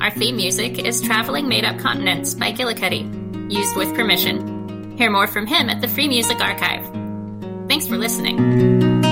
[0.00, 4.96] Our theme music is Traveling Made Up Continents by Gillicuddy, used with permission.
[4.96, 6.84] Hear more from him at the Free Music Archive.
[7.68, 9.11] Thanks for listening.